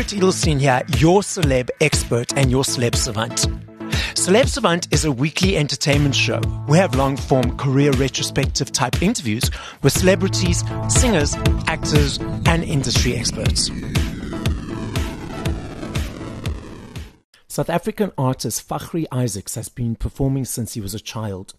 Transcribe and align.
Gerrit 0.00 0.18
Edelstein 0.18 0.58
here, 0.58 0.82
your 0.96 1.20
celeb 1.20 1.68
expert 1.82 2.32
and 2.38 2.50
your 2.50 2.62
celeb 2.64 2.94
savant. 2.94 3.46
Celeb 4.14 4.48
Savant 4.48 4.88
is 4.94 5.04
a 5.04 5.12
weekly 5.12 5.58
entertainment 5.58 6.14
show. 6.14 6.40
We 6.66 6.78
have 6.78 6.94
long 6.94 7.18
form 7.18 7.58
career 7.58 7.90
retrospective 7.92 8.72
type 8.72 9.02
interviews 9.02 9.50
with 9.82 9.92
celebrities, 9.92 10.64
singers, 10.88 11.34
actors, 11.66 12.16
and 12.46 12.64
industry 12.64 13.14
experts. 13.14 13.70
South 17.46 17.68
African 17.68 18.10
artist 18.16 18.66
Fagrie 18.66 19.06
Isaacs 19.12 19.54
has 19.54 19.68
been 19.68 19.96
performing 19.96 20.46
since 20.46 20.72
he 20.72 20.80
was 20.80 20.94
a 20.94 21.00
child. 21.00 21.52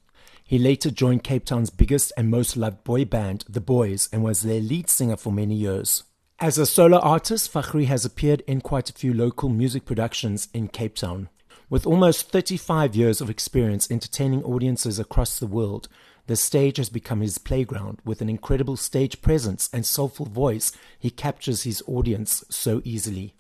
He 0.44 0.58
later 0.58 0.90
joined 0.90 1.24
Cape 1.24 1.46
Town's 1.46 1.70
biggest 1.70 2.12
and 2.18 2.32
most 2.32 2.58
loved 2.58 2.84
boy 2.84 3.06
band, 3.06 3.46
The 3.48 3.62
Boys, 3.62 4.10
and 4.12 4.24
was 4.24 4.42
their 4.42 4.62
lead 4.62 4.90
singer 4.90 5.16
for 5.16 5.32
many 5.32 5.54
years. 5.54 6.06
As 6.42 6.58
a 6.58 6.66
solo 6.66 6.98
artist, 6.98 7.54
Fagrie 7.54 7.86
has 7.86 8.04
appeared 8.04 8.42
in 8.48 8.62
quite 8.62 8.90
a 8.90 8.94
few 8.94 9.14
local 9.14 9.48
music 9.48 9.86
productions 9.86 10.48
in 10.56 10.70
Cape 10.70 10.96
Town. 10.96 11.30
With 11.70 11.86
almost 11.86 12.32
35 12.32 12.96
years 12.96 13.22
of 13.22 13.30
experience 13.30 13.92
entertaining 13.92 14.44
audiences 14.44 14.98
across 14.98 15.38
the 15.38 15.46
world, 15.46 15.88
the 16.26 16.36
stage 16.36 16.78
has 16.78 16.90
become 16.90 17.22
his 17.22 17.38
playground. 17.38 18.00
With 18.04 18.24
an 18.24 18.28
incredible 18.28 18.76
stage 18.76 19.22
presence 19.22 19.70
and 19.72 19.86
soulful 19.86 20.26
voice, 20.26 20.72
he 20.98 21.12
captures 21.12 21.62
his 21.62 21.84
audience 21.86 22.44
so 22.50 22.82
easily. 22.84 23.36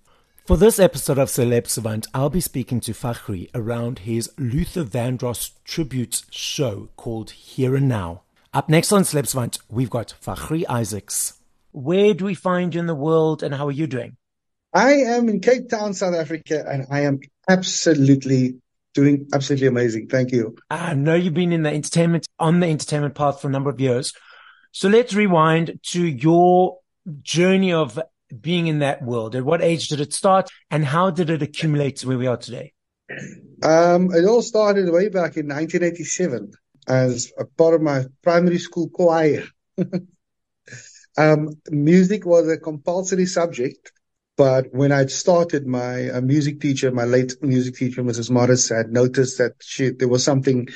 For 0.46 0.55
this 0.55 0.77
episode 0.77 1.18
of 1.18 1.30
Celeb 1.30 1.66
Savant, 1.66 2.05
I'll 2.13 2.30
be 2.30 2.40
speaking 2.40 2.82
to 2.82 2.94
Fagrie 2.94 3.49
around 3.55 3.99
his 3.99 4.32
Luther 4.38 4.84
Vandross 4.84 5.54
tribute 5.66 6.22
show 6.30 6.90
called 6.98 7.32
Here 7.32 7.76
and 7.76 7.90
Now. 7.90 8.22
Up 8.54 8.70
next 8.70 8.91
on 8.91 9.02
Celeb 9.02 9.26
Savant, 9.26 9.58
we've 9.70 9.90
got 9.90 10.13
Fagrie 10.22 10.66
Isaacs. 10.70 11.41
Where 11.71 12.13
do 12.13 12.25
we 12.25 12.35
find 12.35 12.73
you 12.73 12.79
in 12.79 12.87
the 12.87 12.96
world 12.96 13.43
and 13.43 13.54
how 13.54 13.68
are 13.68 13.71
you 13.71 13.87
doing? 13.87 14.18
I 14.73 14.93
am 14.93 15.27
in 15.27 15.41
Cape 15.41 15.70
Town, 15.70 15.93
South 15.93 16.15
Africa, 16.15 16.63
and 16.68 16.85
I 16.90 17.01
am 17.01 17.20
absolutely 17.49 18.55
doing 18.93 19.27
absolutely 19.34 19.68
amazing. 19.68 20.07
Thank 20.07 20.31
you. 20.31 20.55
I 20.70 20.93
know 20.93 21.15
you've 21.15 21.34
been 21.34 21.54
in 21.54 21.63
the 21.63 21.71
entertainment 21.71 22.27
on 22.40 22.59
the 22.59 22.68
entertainment 22.68 23.15
path 23.15 23.41
for 23.41 23.48
a 23.48 23.51
number 23.51 23.70
of 23.70 23.79
years. 23.79 24.13
So 24.71 24.87
let's 24.87 25.13
rewind 25.13 25.79
to 25.87 26.05
your 26.05 26.79
journey 27.21 27.74
of 27.74 27.99
being 28.40 28.68
in 28.68 28.79
that 28.79 29.01
world. 29.01 29.35
At 29.35 29.43
what 29.43 29.62
age 29.62 29.90
did 29.90 29.99
it 29.99 30.13
start 30.13 30.49
and 30.70 30.85
how 30.85 31.09
did 31.09 31.29
it 31.29 31.41
accumulate 31.41 31.98
to 31.98 32.07
where 32.07 32.18
we 32.18 32.27
are 32.27 32.37
today? 32.37 32.74
Um, 33.63 34.13
it 34.13 34.26
all 34.26 34.41
started 34.41 34.90
way 34.90 35.09
back 35.09 35.35
in 35.35 35.48
1987 35.48 36.53
as 36.87 37.31
a 37.37 37.46
part 37.46 37.74
of 37.74 37.81
my 37.81 38.05
primary 38.21 38.57
school 38.57 38.90
choir. 38.90 39.43
um, 41.17 41.49
music 41.70 42.26
was 42.26 42.48
a 42.48 42.57
compulsory 42.57 43.26
subject 43.26 43.91
but 44.41 44.73
when 44.73 44.91
I 44.91 45.05
started, 45.05 45.68
my 45.68 46.09
uh, 46.09 46.21
music 46.21 46.62
teacher, 46.62 46.91
my 46.91 47.03
late 47.03 47.35
music 47.43 47.76
teacher, 47.76 48.01
Mrs. 48.01 48.31
Morris, 48.31 48.70
had 48.70 48.91
noticed 48.91 49.37
that 49.37 49.53
she, 49.62 49.90
there 49.90 50.07
was 50.07 50.23
something, 50.23 50.68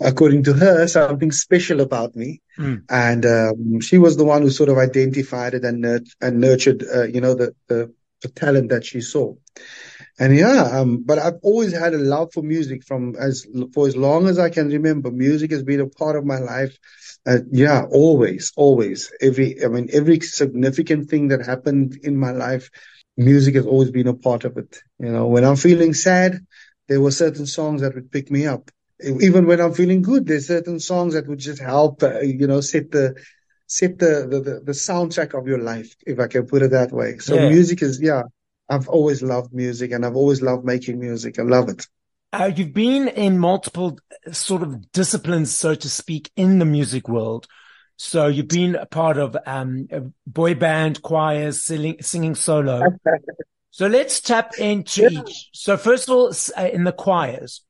according 0.00 0.42
to 0.44 0.54
her, 0.54 0.88
something 0.88 1.30
special 1.30 1.80
about 1.80 2.16
me. 2.16 2.40
Mm. 2.58 2.82
And 2.90 3.24
um, 3.24 3.80
she 3.80 3.98
was 3.98 4.16
the 4.16 4.24
one 4.24 4.42
who 4.42 4.50
sort 4.50 4.70
of 4.70 4.78
identified 4.78 5.54
it 5.54 5.64
and, 5.64 5.84
nurt- 5.84 6.16
and 6.20 6.40
nurtured, 6.40 6.84
uh, 6.92 7.04
you 7.04 7.20
know, 7.20 7.34
the, 7.34 7.54
the, 7.68 7.94
the, 8.22 8.28
talent 8.28 8.70
that 8.70 8.84
she 8.84 9.02
saw. 9.02 9.34
And 10.18 10.34
yeah, 10.36 10.62
um, 10.80 11.04
but 11.04 11.20
I've 11.20 11.38
always 11.42 11.72
had 11.72 11.94
a 11.94 11.98
love 11.98 12.32
for 12.32 12.42
music 12.42 12.82
from 12.82 13.14
as, 13.14 13.46
for 13.72 13.86
as 13.86 13.96
long 13.96 14.26
as 14.26 14.40
I 14.40 14.50
can 14.50 14.68
remember. 14.68 15.12
Music 15.12 15.52
has 15.52 15.62
been 15.62 15.80
a 15.80 15.86
part 15.86 16.16
of 16.16 16.24
my 16.24 16.38
life. 16.38 16.76
Uh, 17.26 17.38
yeah, 17.50 17.84
always, 17.90 18.52
always. 18.56 19.12
Every, 19.20 19.64
I 19.64 19.68
mean, 19.68 19.88
every 19.92 20.20
significant 20.20 21.10
thing 21.10 21.28
that 21.28 21.44
happened 21.44 21.98
in 22.04 22.16
my 22.16 22.30
life, 22.30 22.70
music 23.16 23.56
has 23.56 23.66
always 23.66 23.90
been 23.90 24.06
a 24.06 24.14
part 24.14 24.44
of 24.44 24.56
it. 24.56 24.78
You 25.00 25.10
know, 25.10 25.26
when 25.26 25.44
I'm 25.44 25.56
feeling 25.56 25.92
sad, 25.92 26.38
there 26.88 27.00
were 27.00 27.10
certain 27.10 27.46
songs 27.46 27.80
that 27.80 27.94
would 27.96 28.12
pick 28.12 28.30
me 28.30 28.46
up. 28.46 28.70
Even 29.02 29.46
when 29.46 29.60
I'm 29.60 29.74
feeling 29.74 30.02
good, 30.02 30.26
there's 30.26 30.46
certain 30.46 30.80
songs 30.80 31.14
that 31.14 31.26
would 31.26 31.40
just 31.40 31.60
help, 31.60 32.02
uh, 32.02 32.20
you 32.20 32.46
know, 32.46 32.60
set 32.60 32.92
the, 32.92 33.14
set 33.66 33.98
the, 33.98 34.26
the, 34.30 34.60
the, 34.64 34.72
soundtrack 34.72 35.38
of 35.38 35.46
your 35.46 35.58
life, 35.58 35.94
if 36.06 36.18
I 36.18 36.28
can 36.28 36.46
put 36.46 36.62
it 36.62 36.70
that 36.70 36.92
way. 36.92 37.18
So 37.18 37.34
yeah. 37.34 37.48
music 37.50 37.82
is, 37.82 38.00
yeah, 38.00 38.22
I've 38.70 38.88
always 38.88 39.22
loved 39.22 39.52
music 39.52 39.92
and 39.92 40.06
I've 40.06 40.16
always 40.16 40.40
loved 40.40 40.64
making 40.64 40.98
music. 40.98 41.38
I 41.38 41.42
love 41.42 41.68
it. 41.68 41.86
Uh, 42.32 42.50
you've 42.54 42.74
been 42.74 43.08
in 43.08 43.38
multiple 43.38 43.98
sort 44.32 44.62
of 44.62 44.90
disciplines, 44.92 45.56
so 45.56 45.74
to 45.74 45.88
speak, 45.88 46.30
in 46.36 46.58
the 46.58 46.64
music 46.64 47.08
world. 47.08 47.46
So 47.96 48.26
you've 48.26 48.48
been 48.48 48.74
a 48.74 48.86
part 48.86 49.16
of 49.16 49.36
um, 49.46 49.88
boy 50.26 50.54
band, 50.54 51.02
choirs, 51.02 51.62
singing, 51.62 51.96
singing 52.02 52.34
solo. 52.34 52.82
so 53.70 53.86
let's 53.86 54.20
tap 54.20 54.58
into 54.58 55.02
yeah. 55.02 55.20
each. 55.20 55.48
So 55.52 55.76
first 55.76 56.08
of 56.08 56.14
all, 56.14 56.32
uh, 56.56 56.68
in 56.68 56.84
the 56.84 56.92
choirs. 56.92 57.62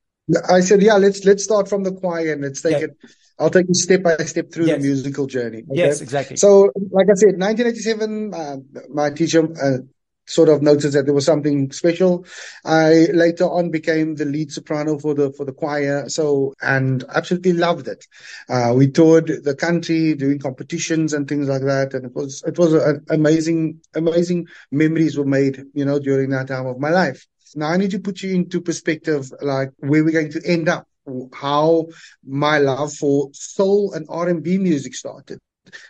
I 0.48 0.60
said, 0.60 0.82
yeah, 0.82 0.94
let's 0.94 1.24
let's 1.24 1.44
start 1.44 1.68
from 1.68 1.84
the 1.84 1.92
choir 1.92 2.32
and 2.32 2.42
let's 2.42 2.60
take 2.60 2.72
yeah. 2.72 2.86
it. 2.86 2.96
I'll 3.38 3.50
take 3.50 3.68
you 3.68 3.74
step 3.74 4.02
by 4.02 4.16
step 4.24 4.50
through 4.50 4.66
yes. 4.66 4.80
the 4.80 4.88
musical 4.88 5.26
journey. 5.26 5.58
Okay? 5.58 5.78
Yes, 5.78 6.00
exactly. 6.00 6.36
So, 6.36 6.72
like 6.90 7.06
I 7.10 7.14
said, 7.14 7.38
1987, 7.38 8.34
uh, 8.34 8.56
my 8.92 9.10
teacher, 9.10 9.44
uh, 9.44 9.78
sort 10.26 10.48
of 10.48 10.62
noticed 10.62 10.94
that 10.94 11.04
there 11.04 11.14
was 11.14 11.24
something 11.24 11.70
special. 11.72 12.26
I 12.64 13.08
later 13.12 13.44
on 13.44 13.70
became 13.70 14.14
the 14.16 14.24
lead 14.24 14.52
soprano 14.52 14.98
for 14.98 15.14
the 15.14 15.32
for 15.32 15.44
the 15.44 15.52
choir, 15.52 16.08
so 16.08 16.54
and 16.62 17.04
absolutely 17.14 17.52
loved 17.52 17.88
it. 17.88 18.06
Uh, 18.48 18.72
we 18.76 18.88
toured 18.88 19.44
the 19.44 19.54
country 19.54 20.14
doing 20.14 20.38
competitions 20.38 21.12
and 21.12 21.28
things 21.28 21.48
like 21.48 21.62
that, 21.62 21.94
and 21.94 22.06
it 22.06 22.14
was 22.14 22.42
it 22.46 22.58
was 22.58 22.72
an 22.74 23.04
amazing 23.10 23.80
amazing 23.94 24.46
memories 24.70 25.16
were 25.16 25.24
made, 25.24 25.64
you 25.74 25.84
know, 25.84 25.98
during 25.98 26.30
that 26.30 26.48
time 26.48 26.66
of 26.66 26.78
my 26.78 26.90
life. 26.90 27.26
Now 27.54 27.68
I 27.68 27.76
need 27.76 27.92
to 27.92 28.00
put 28.00 28.22
you 28.22 28.34
into 28.34 28.60
perspective, 28.60 29.30
like 29.40 29.70
where 29.78 30.04
we're 30.04 30.10
going 30.10 30.32
to 30.32 30.42
end 30.44 30.68
up, 30.68 30.86
how 31.34 31.86
my 32.26 32.58
love 32.58 32.92
for 32.92 33.30
soul 33.32 33.92
and 33.94 34.06
R 34.08 34.28
and 34.28 34.42
B 34.42 34.58
music 34.58 34.94
started. 34.94 35.38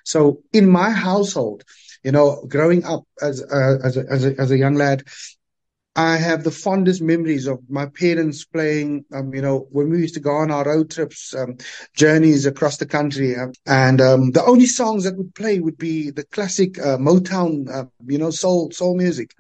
So 0.04 0.42
in 0.52 0.68
my 0.68 0.90
household, 0.90 1.64
you 2.06 2.12
know, 2.12 2.40
growing 2.48 2.84
up 2.84 3.02
as 3.20 3.42
a, 3.42 3.80
as 3.82 3.96
a, 3.96 4.04
as 4.08 4.24
a, 4.24 4.40
as 4.40 4.50
a 4.52 4.56
young 4.56 4.76
lad, 4.76 5.02
I 5.96 6.18
have 6.18 6.44
the 6.44 6.50
fondest 6.50 7.00
memories 7.00 7.46
of 7.46 7.58
my 7.70 7.86
parents 7.86 8.44
playing, 8.44 9.06
um, 9.14 9.34
you 9.34 9.40
know, 9.40 9.66
when 9.70 9.88
we 9.88 10.00
used 10.00 10.14
to 10.14 10.20
go 10.20 10.30
on 10.32 10.50
our 10.50 10.64
road 10.64 10.90
trips, 10.90 11.34
um, 11.34 11.56
journeys 11.96 12.44
across 12.44 12.76
the 12.76 12.84
country. 12.86 13.34
Um, 13.34 13.52
and 13.66 14.00
um, 14.02 14.30
the 14.32 14.44
only 14.44 14.66
songs 14.66 15.04
that 15.04 15.16
would 15.16 15.34
play 15.34 15.58
would 15.58 15.78
be 15.78 16.10
the 16.10 16.24
classic 16.24 16.78
uh, 16.78 16.98
Motown, 16.98 17.68
uh, 17.72 17.86
you 18.06 18.18
know, 18.18 18.30
soul 18.30 18.70
soul 18.72 18.94
music, 18.96 19.30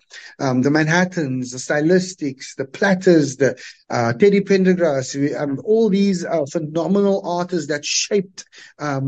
um, 0.40 0.62
the 0.62 0.70
Manhattans, 0.70 1.50
the 1.50 1.58
Stylistics, 1.58 2.56
the 2.56 2.64
Platters, 2.64 3.36
the 3.36 3.54
uh, 3.90 4.14
Teddy 4.14 4.40
Pendergrass, 4.40 5.14
all 5.62 5.90
these 5.90 6.24
uh, 6.24 6.46
phenomenal 6.50 7.20
artists 7.24 7.68
that 7.68 7.84
shaped, 7.84 8.44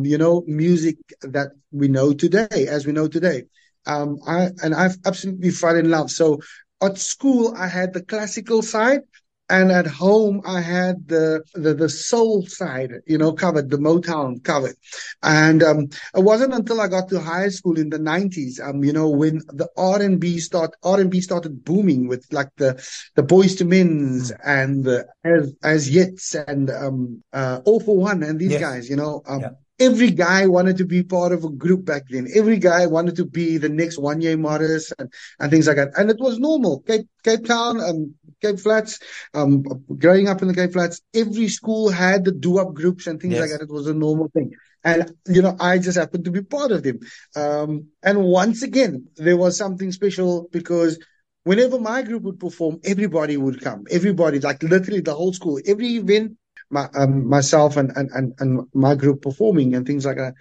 you 0.03 0.19
know, 0.19 0.45
music 0.47 0.99
that 1.23 1.49
we 1.73 1.89
know 1.89 2.13
today, 2.13 2.67
as 2.69 2.87
we 2.87 2.93
know 2.93 3.09
today. 3.09 3.45
Um, 3.87 4.19
I, 4.27 4.51
and 4.63 4.75
I've 4.75 4.99
absolutely 5.07 5.51
fallen 5.51 5.87
in 5.87 5.91
love. 5.91 6.11
So 6.11 6.41
at 6.83 6.99
school 6.99 7.55
I 7.57 7.69
had 7.69 7.93
the 7.93 8.03
classical 8.03 8.63
side 8.63 9.03
and 9.51 9.73
at 9.73 9.87
home 9.87 10.43
I 10.45 10.61
had 10.61 11.09
the, 11.09 11.43
the, 11.55 11.73
the 11.75 11.89
soul 11.89 12.47
side, 12.47 12.93
you 13.07 13.17
know, 13.17 13.33
covered, 13.33 13.71
the 13.71 13.79
Motown 13.79 14.45
covered. 14.45 14.77
And, 15.23 15.63
um, 15.63 15.89
it 16.15 16.23
wasn't 16.23 16.53
until 16.53 16.81
I 16.81 16.89
got 16.89 17.09
to 17.09 17.21
high 17.21 17.49
school 17.49 17.79
in 17.79 17.89
the 17.89 17.99
nineties, 17.99 18.61
um, 18.61 18.85
you 18.85 18.93
know, 18.93 19.09
when 19.09 19.39
the 19.49 19.69
R&B 19.77 20.39
start, 20.39 20.73
R&B 20.83 21.21
started 21.23 21.65
booming 21.65 22.09
with 22.09 22.27
like 22.31 22.51
the, 22.57 22.75
the 23.15 23.23
Boyz 23.23 23.61
II 23.61 23.69
Men's 23.69 24.33
mm. 24.33 24.39
and 24.45 24.85
the 24.85 25.07
as, 25.25 25.55
as 25.63 25.91
Yets 25.91 26.35
and, 26.47 26.71
um, 26.71 27.23
uh, 27.33 27.61
All 27.65 27.81
for 27.81 27.97
One 27.97 28.23
and 28.23 28.39
these 28.39 28.53
yes. 28.53 28.61
guys, 28.61 28.91
you 28.91 28.97
know, 28.97 29.23
um, 29.27 29.41
yeah 29.41 29.51
every 29.79 30.11
guy 30.11 30.47
wanted 30.47 30.77
to 30.79 30.85
be 30.85 31.03
part 31.03 31.33
of 31.33 31.45
a 31.45 31.51
group 31.51 31.85
back 31.85 32.05
then. 32.09 32.29
Every 32.35 32.59
guy 32.59 32.87
wanted 32.87 33.17
to 33.17 33.25
be 33.25 33.59
the 33.59 33.69
next 33.69 33.99
Wanya 33.99 34.39
Morris 34.39 34.93
and, 34.99 35.13
and 35.39 35.51
things 35.51 35.67
like 35.67 35.77
that. 35.77 35.93
And 35.97 36.11
it 36.11 36.19
was 36.19 36.39
normal. 36.39 36.81
Cape, 36.81 37.07
Cape 37.23 37.45
Town, 37.47 37.81
um, 37.81 38.15
Cape 38.43 38.59
Flats, 38.59 38.99
um, 39.35 39.63
growing 39.97 40.29
up 40.29 40.43
in 40.43 40.49
the 40.49 40.55
Cape 40.55 40.73
Flats, 40.73 41.01
every 41.15 41.49
school 41.49 41.91
had 41.91 42.25
the 42.25 42.33
do 42.33 42.59
up 42.59 42.75
groups 42.75 43.07
and 43.07 43.21
things 43.21 43.35
yes. 43.35 43.41
like 43.41 43.51
that. 43.51 43.65
It 43.65 43.73
was 43.73 43.87
a 43.87 43.95
normal 43.95 44.29
thing. 44.29 44.53
And, 44.85 45.13
you 45.27 45.43
know, 45.43 45.57
I 45.61 45.79
just 45.79 45.99
happened 45.99 46.25
to 46.25 46.31
be 46.31 46.43
part 46.43 46.71
of 46.71 46.83
them. 46.83 47.01
Um, 47.35 47.89
and 48.03 48.23
once 48.23 48.63
again, 48.63 49.09
there 49.17 49.37
was 49.37 49.57
something 49.57 49.93
special 49.93 50.49
because 50.53 50.99
whenever 51.45 51.81
my 51.81 52.03
group 52.03 52.23
would 52.25 52.39
perform, 52.39 52.81
everybody 52.85 53.37
would 53.37 53.61
come. 53.61 53.85
Everybody, 53.91 54.41
like 54.41 54.63
literally 54.63 55.01
the 55.01 55.15
whole 55.15 55.33
school, 55.33 55.61
every 55.67 55.97
event 55.97 56.37
my, 56.71 56.89
um, 56.95 57.29
myself 57.29 57.77
and, 57.77 57.93
and, 57.97 58.11
and, 58.13 58.35
and 58.39 58.69
my 58.75 58.95
group 58.95 59.23
performing 59.23 59.75
and 59.75 59.87
things 59.87 60.05
like 60.07 60.17
that. 60.17 60.35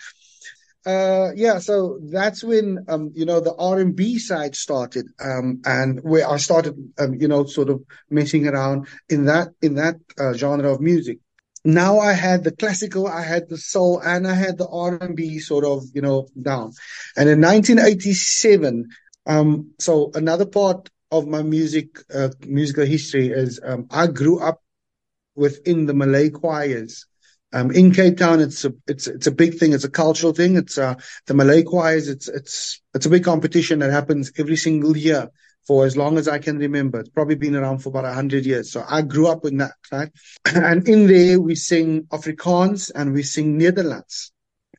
Uh, 0.85 1.33
yeah, 1.35 1.59
so 1.59 1.99
that's 2.11 2.41
when 2.45 2.85
um, 2.87 3.11
you 3.13 3.25
know 3.25 3.41
the 3.41 3.53
R 3.55 3.79
and 3.79 3.93
B 3.93 4.17
side 4.17 4.55
started, 4.55 5.05
um, 5.19 5.61
and 5.65 5.99
where 6.01 6.25
I 6.29 6.37
started, 6.37 6.75
um, 6.97 7.15
you 7.15 7.27
know, 7.27 7.43
sort 7.45 7.69
of 7.69 7.83
messing 8.09 8.47
around 8.47 8.87
in 9.09 9.25
that 9.25 9.49
in 9.61 9.75
that 9.75 9.97
uh, 10.17 10.31
genre 10.31 10.71
of 10.71 10.79
music. 10.79 11.19
Now 11.65 11.99
I 11.99 12.13
had 12.13 12.45
the 12.45 12.53
classical, 12.53 13.05
I 13.05 13.21
had 13.23 13.49
the 13.49 13.57
soul, 13.57 13.99
and 13.99 14.25
I 14.25 14.33
had 14.33 14.57
the 14.57 14.69
R 14.69 14.95
and 14.95 15.13
B 15.13 15.39
sort 15.39 15.65
of, 15.65 15.83
you 15.93 16.01
know, 16.01 16.29
down. 16.41 16.71
And 17.17 17.27
in 17.27 17.41
1987, 17.41 18.87
um, 19.25 19.71
so 19.79 20.11
another 20.13 20.45
part 20.45 20.89
of 21.11 21.27
my 21.27 21.41
music 21.41 21.99
uh, 22.13 22.29
musical 22.45 22.85
history 22.85 23.27
is 23.27 23.59
um, 23.61 23.87
I 23.91 24.07
grew 24.07 24.39
up 24.39 24.61
within 25.37 25.85
the 25.85 25.93
Malay 25.93 26.29
choirs. 26.29 27.05
Um, 27.53 27.71
in 27.71 27.93
Cape 27.93 28.17
Town, 28.17 28.41
it's 28.41 28.65
a 28.65 28.73
it's 28.87 29.07
it's 29.07 29.27
a 29.27 29.31
big 29.31 29.57
thing. 29.57 29.71
It's 29.71 29.85
a 29.85 29.89
cultural 29.89 30.33
thing. 30.33 30.57
It's 30.57 30.77
uh, 30.77 30.95
the 31.27 31.33
Malay 31.33 31.63
choirs. 31.63 32.09
It's 32.09 32.27
it's 32.27 32.81
it's 32.93 33.05
a 33.05 33.09
big 33.09 33.23
competition 33.23 33.79
that 33.79 33.91
happens 33.91 34.33
every 34.37 34.57
single 34.57 34.97
year 34.97 35.29
for 35.65 35.85
as 35.85 35.95
long 35.95 36.17
as 36.17 36.27
I 36.27 36.39
can 36.39 36.57
remember. 36.57 36.99
It's 36.99 37.09
probably 37.09 37.35
been 37.35 37.55
around 37.55 37.79
for 37.79 37.89
about 37.89 38.13
hundred 38.13 38.45
years. 38.45 38.71
So 38.71 38.83
I 38.87 39.01
grew 39.01 39.27
up 39.27 39.45
in 39.45 39.57
that, 39.57 39.73
right? 39.91 40.11
And 40.45 40.87
in 40.89 41.07
there 41.07 41.39
we 41.39 41.55
sing 41.55 42.03
Afrikaans 42.03 42.91
and 42.93 43.13
we 43.13 43.23
sing 43.23 43.57
Nederlands. 43.57 44.31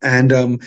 And 0.02 0.32
um, 0.32 0.58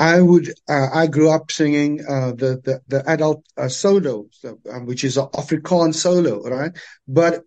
I 0.00 0.20
would 0.20 0.48
uh, 0.68 0.88
I 0.92 1.06
grew 1.06 1.30
up 1.30 1.52
singing 1.52 2.00
uh, 2.08 2.32
the, 2.32 2.60
the 2.64 2.80
the 2.88 3.08
adult 3.08 3.44
uh, 3.56 3.68
solo, 3.68 4.26
so, 4.30 4.58
um, 4.72 4.86
which 4.86 5.04
is 5.04 5.16
an 5.18 5.26
Afrikaans 5.26 5.96
solo, 5.96 6.42
right? 6.42 6.72
But 7.06 7.44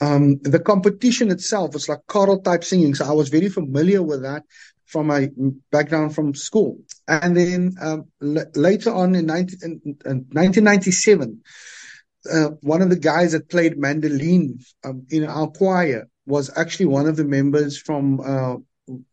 um, 0.00 0.38
the 0.42 0.60
competition 0.60 1.30
itself 1.30 1.74
was 1.74 1.88
like 1.88 2.00
choral 2.06 2.40
type 2.40 2.64
singing, 2.64 2.94
so 2.94 3.04
I 3.04 3.12
was 3.12 3.28
very 3.28 3.48
familiar 3.48 4.02
with 4.02 4.22
that 4.22 4.44
from 4.86 5.08
my 5.08 5.28
background 5.70 6.14
from 6.14 6.34
school. 6.34 6.78
And 7.06 7.36
then 7.36 7.74
um, 7.80 8.06
l- 8.22 8.46
later 8.54 8.92
on 8.92 9.14
in, 9.14 9.26
19, 9.26 9.58
in, 9.62 9.80
in 9.84 10.16
1997, 10.32 11.42
uh, 12.32 12.48
one 12.62 12.82
of 12.82 12.90
the 12.90 12.98
guys 12.98 13.32
that 13.32 13.50
played 13.50 13.78
mandolin 13.78 14.58
um, 14.84 15.06
in 15.10 15.24
our 15.24 15.48
choir 15.48 16.08
was 16.26 16.50
actually 16.56 16.86
one 16.86 17.06
of 17.06 17.16
the 17.16 17.24
members 17.24 17.78
from 17.78 18.20
uh, 18.20 18.56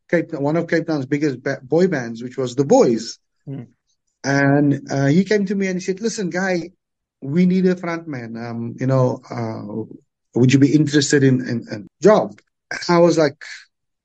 Cape, 0.09 0.33
one 0.33 0.55
of 0.55 0.67
Cape 0.67 0.87
Town's 0.87 1.05
biggest 1.05 1.41
ba- 1.41 1.61
boy 1.61 1.87
bands, 1.87 2.21
which 2.23 2.37
was 2.37 2.55
the 2.55 2.65
Boys. 2.65 3.19
Mm. 3.47 3.67
And 4.23 4.91
uh, 4.91 5.07
he 5.07 5.23
came 5.23 5.45
to 5.45 5.55
me 5.55 5.67
and 5.67 5.75
he 5.75 5.81
said, 5.81 6.01
"Listen, 6.01 6.29
guy, 6.29 6.71
we 7.21 7.45
need 7.45 7.65
a 7.65 7.75
frontman. 7.75 8.43
Um, 8.43 8.75
you 8.79 8.87
know, 8.87 9.21
uh, 9.29 9.95
would 10.35 10.53
you 10.53 10.59
be 10.59 10.73
interested 10.73 11.23
in 11.23 11.41
in, 11.47 11.65
in 11.71 11.87
job?" 12.01 12.39
I 12.89 12.99
was 12.99 13.17
like, 13.17 13.43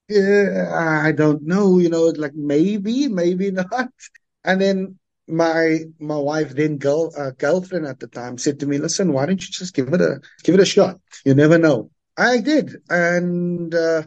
"Yeah, 0.09 0.71
I 1.07 1.13
don't 1.13 1.43
know. 1.43 1.79
You 1.79 1.89
know, 1.91 2.07
like 2.17 2.35
maybe, 2.35 3.09
maybe 3.09 3.51
not." 3.53 3.91
And 4.45 4.61
then 4.61 4.99
my 5.29 5.81
my 6.01 6.17
wife, 6.17 6.55
then 6.55 6.79
girl 6.79 7.13
uh, 7.17 7.31
girlfriend 7.39 7.87
at 7.87 8.01
the 8.01 8.09
time, 8.09 8.39
said 8.39 8.61
to 8.61 8.67
me, 8.67 8.79
"Listen, 8.79 9.13
why 9.13 9.27
don't 9.27 9.43
you 9.43 9.53
just 9.53 9.75
give 9.75 9.93
it 9.93 10.01
a 10.01 10.21
give 10.43 10.55
it 10.55 10.61
a 10.61 10.67
shot? 10.67 11.01
You 11.25 11.35
never 11.35 11.59
know." 11.59 11.91
I 12.17 12.39
did, 12.41 12.77
and 12.91 13.75
uh, 13.75 14.03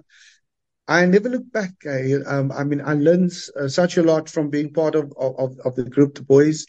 I 0.88 1.06
never 1.06 1.30
look 1.30 1.52
back. 1.52 1.72
I, 1.88 2.14
um, 2.26 2.52
I 2.52 2.64
mean, 2.64 2.82
I 2.82 2.94
learned 2.94 3.32
uh, 3.60 3.68
such 3.68 3.98
a 3.98 4.04
lot 4.04 4.30
from 4.30 4.50
being 4.50 4.74
part 4.74 4.96
of, 4.96 5.14
of, 5.18 5.58
of 5.64 5.76
the 5.76 5.86
group, 5.86 6.16
the 6.16 6.24
boys. 6.24 6.66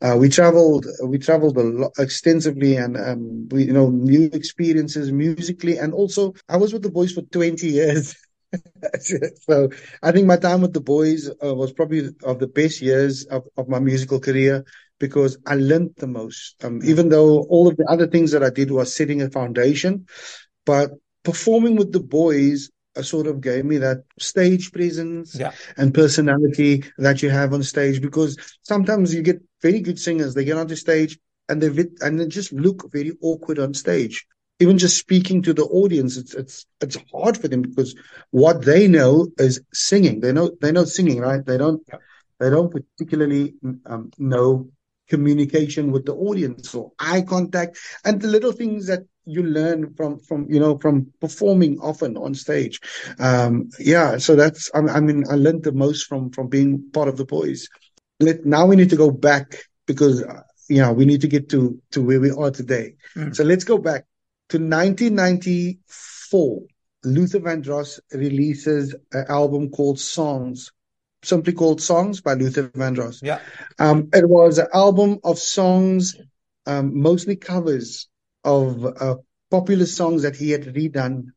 Uh, 0.00 0.16
we 0.18 0.28
traveled, 0.28 0.86
we 1.04 1.18
traveled 1.18 1.56
a 1.58 1.62
lot, 1.62 1.92
extensively 1.98 2.76
and, 2.76 2.96
um, 2.96 3.48
we, 3.50 3.64
you 3.64 3.72
know, 3.72 3.90
new 3.90 4.30
experiences 4.32 5.12
musically. 5.12 5.76
And 5.76 5.92
also 5.92 6.34
I 6.48 6.56
was 6.56 6.72
with 6.72 6.82
the 6.82 6.90
boys 6.90 7.12
for 7.12 7.22
20 7.22 7.68
years. 7.68 8.16
so 9.00 9.68
I 10.02 10.12
think 10.12 10.26
my 10.26 10.36
time 10.36 10.62
with 10.62 10.72
the 10.72 10.80
boys 10.80 11.28
uh, 11.28 11.54
was 11.54 11.72
probably 11.72 12.08
of 12.24 12.38
the 12.38 12.46
best 12.46 12.80
years 12.80 13.26
of, 13.26 13.44
of 13.58 13.68
my 13.68 13.80
musical 13.80 14.18
career 14.20 14.64
because 14.98 15.36
I 15.46 15.56
learned 15.56 15.90
the 15.98 16.06
most. 16.06 16.56
Um, 16.64 16.80
even 16.84 17.10
though 17.10 17.40
all 17.50 17.68
of 17.68 17.76
the 17.76 17.84
other 17.84 18.06
things 18.06 18.30
that 18.32 18.42
I 18.42 18.50
did 18.50 18.70
was 18.70 18.94
setting 18.96 19.20
a 19.20 19.30
foundation, 19.30 20.06
but 20.64 20.90
performing 21.22 21.76
with 21.76 21.92
the 21.92 22.00
boys 22.00 22.70
sort 23.02 23.26
of 23.26 23.40
gave 23.40 23.64
me 23.64 23.78
that 23.78 24.04
stage 24.18 24.72
presence 24.72 25.34
yeah. 25.34 25.52
and 25.76 25.94
personality 25.94 26.84
that 26.98 27.22
you 27.22 27.30
have 27.30 27.52
on 27.52 27.62
stage 27.62 28.00
because 28.00 28.36
sometimes 28.62 29.14
you 29.14 29.22
get 29.22 29.42
very 29.62 29.80
good 29.80 29.98
singers 29.98 30.34
they 30.34 30.44
get 30.44 30.56
onto 30.56 30.76
stage 30.76 31.18
and 31.48 31.62
they 31.62 31.86
and 32.00 32.20
they 32.20 32.26
just 32.26 32.52
look 32.52 32.90
very 32.92 33.12
awkward 33.22 33.58
on 33.58 33.74
stage 33.74 34.26
even 34.60 34.78
just 34.78 34.98
speaking 34.98 35.42
to 35.42 35.54
the 35.54 35.64
audience 35.64 36.16
it's 36.16 36.34
it's 36.34 36.66
it's 36.80 36.98
hard 37.12 37.36
for 37.36 37.48
them 37.48 37.62
because 37.62 37.94
what 38.30 38.64
they 38.64 38.88
know 38.88 39.28
is 39.38 39.60
singing 39.72 40.20
they 40.20 40.32
know 40.32 40.50
they 40.60 40.72
know 40.72 40.84
singing 40.84 41.20
right 41.20 41.44
they 41.46 41.58
don't 41.58 41.82
yeah. 41.88 41.98
they 42.40 42.50
don't 42.50 42.72
particularly 42.72 43.54
um, 43.86 44.10
know 44.18 44.68
communication 45.08 45.90
with 45.90 46.04
the 46.04 46.14
audience 46.14 46.74
or 46.74 46.92
eye 46.98 47.22
contact 47.22 47.78
and 48.04 48.20
the 48.20 48.28
little 48.28 48.52
things 48.52 48.86
that 48.86 49.04
you 49.28 49.42
learn 49.42 49.94
from 49.94 50.18
from 50.20 50.46
you 50.48 50.58
know 50.58 50.78
from 50.78 51.12
performing 51.20 51.78
often 51.80 52.16
on 52.16 52.34
stage. 52.34 52.80
Um 53.18 53.68
yeah 53.78 54.18
so 54.18 54.36
that's 54.36 54.70
I, 54.74 54.80
I 54.80 55.00
mean 55.00 55.24
i 55.30 55.34
learned 55.34 55.64
the 55.64 55.72
most 55.72 56.06
from 56.06 56.30
from 56.30 56.48
being 56.48 56.90
part 56.92 57.08
of 57.08 57.16
the 57.16 57.24
boys. 57.24 57.68
Let, 58.20 58.44
now 58.44 58.66
we 58.66 58.76
need 58.76 58.90
to 58.90 58.96
go 58.96 59.10
back 59.10 59.56
because 59.86 60.22
uh, 60.22 60.42
you 60.68 60.82
know 60.82 60.92
we 60.92 61.04
need 61.04 61.22
to 61.22 61.28
get 61.28 61.48
to 61.50 61.80
to 61.92 62.02
where 62.02 62.20
we 62.20 62.30
are 62.30 62.50
today. 62.50 62.94
Mm. 63.16 63.34
so 63.34 63.44
let's 63.44 63.64
go 63.64 63.78
back 63.78 64.04
to 64.48 64.58
1994 64.58 66.62
luther 67.04 67.40
vandross 67.40 68.00
releases 68.12 68.94
an 69.12 69.24
album 69.28 69.70
called 69.70 70.00
songs 70.00 70.72
simply 71.22 71.52
called 71.52 71.80
songs 71.80 72.20
by 72.20 72.34
luther 72.34 72.68
vandross. 72.70 73.20
Yeah. 73.22 73.40
um 73.78 74.08
it 74.12 74.28
was 74.28 74.58
an 74.58 74.66
album 74.72 75.18
of 75.24 75.38
songs 75.38 76.16
um 76.66 77.00
mostly 77.00 77.36
covers 77.36 78.08
of 78.44 78.84
uh, 78.84 79.16
popular 79.50 79.86
songs 79.86 80.22
that 80.22 80.36
he 80.36 80.50
had 80.50 80.64
redone. 80.74 81.28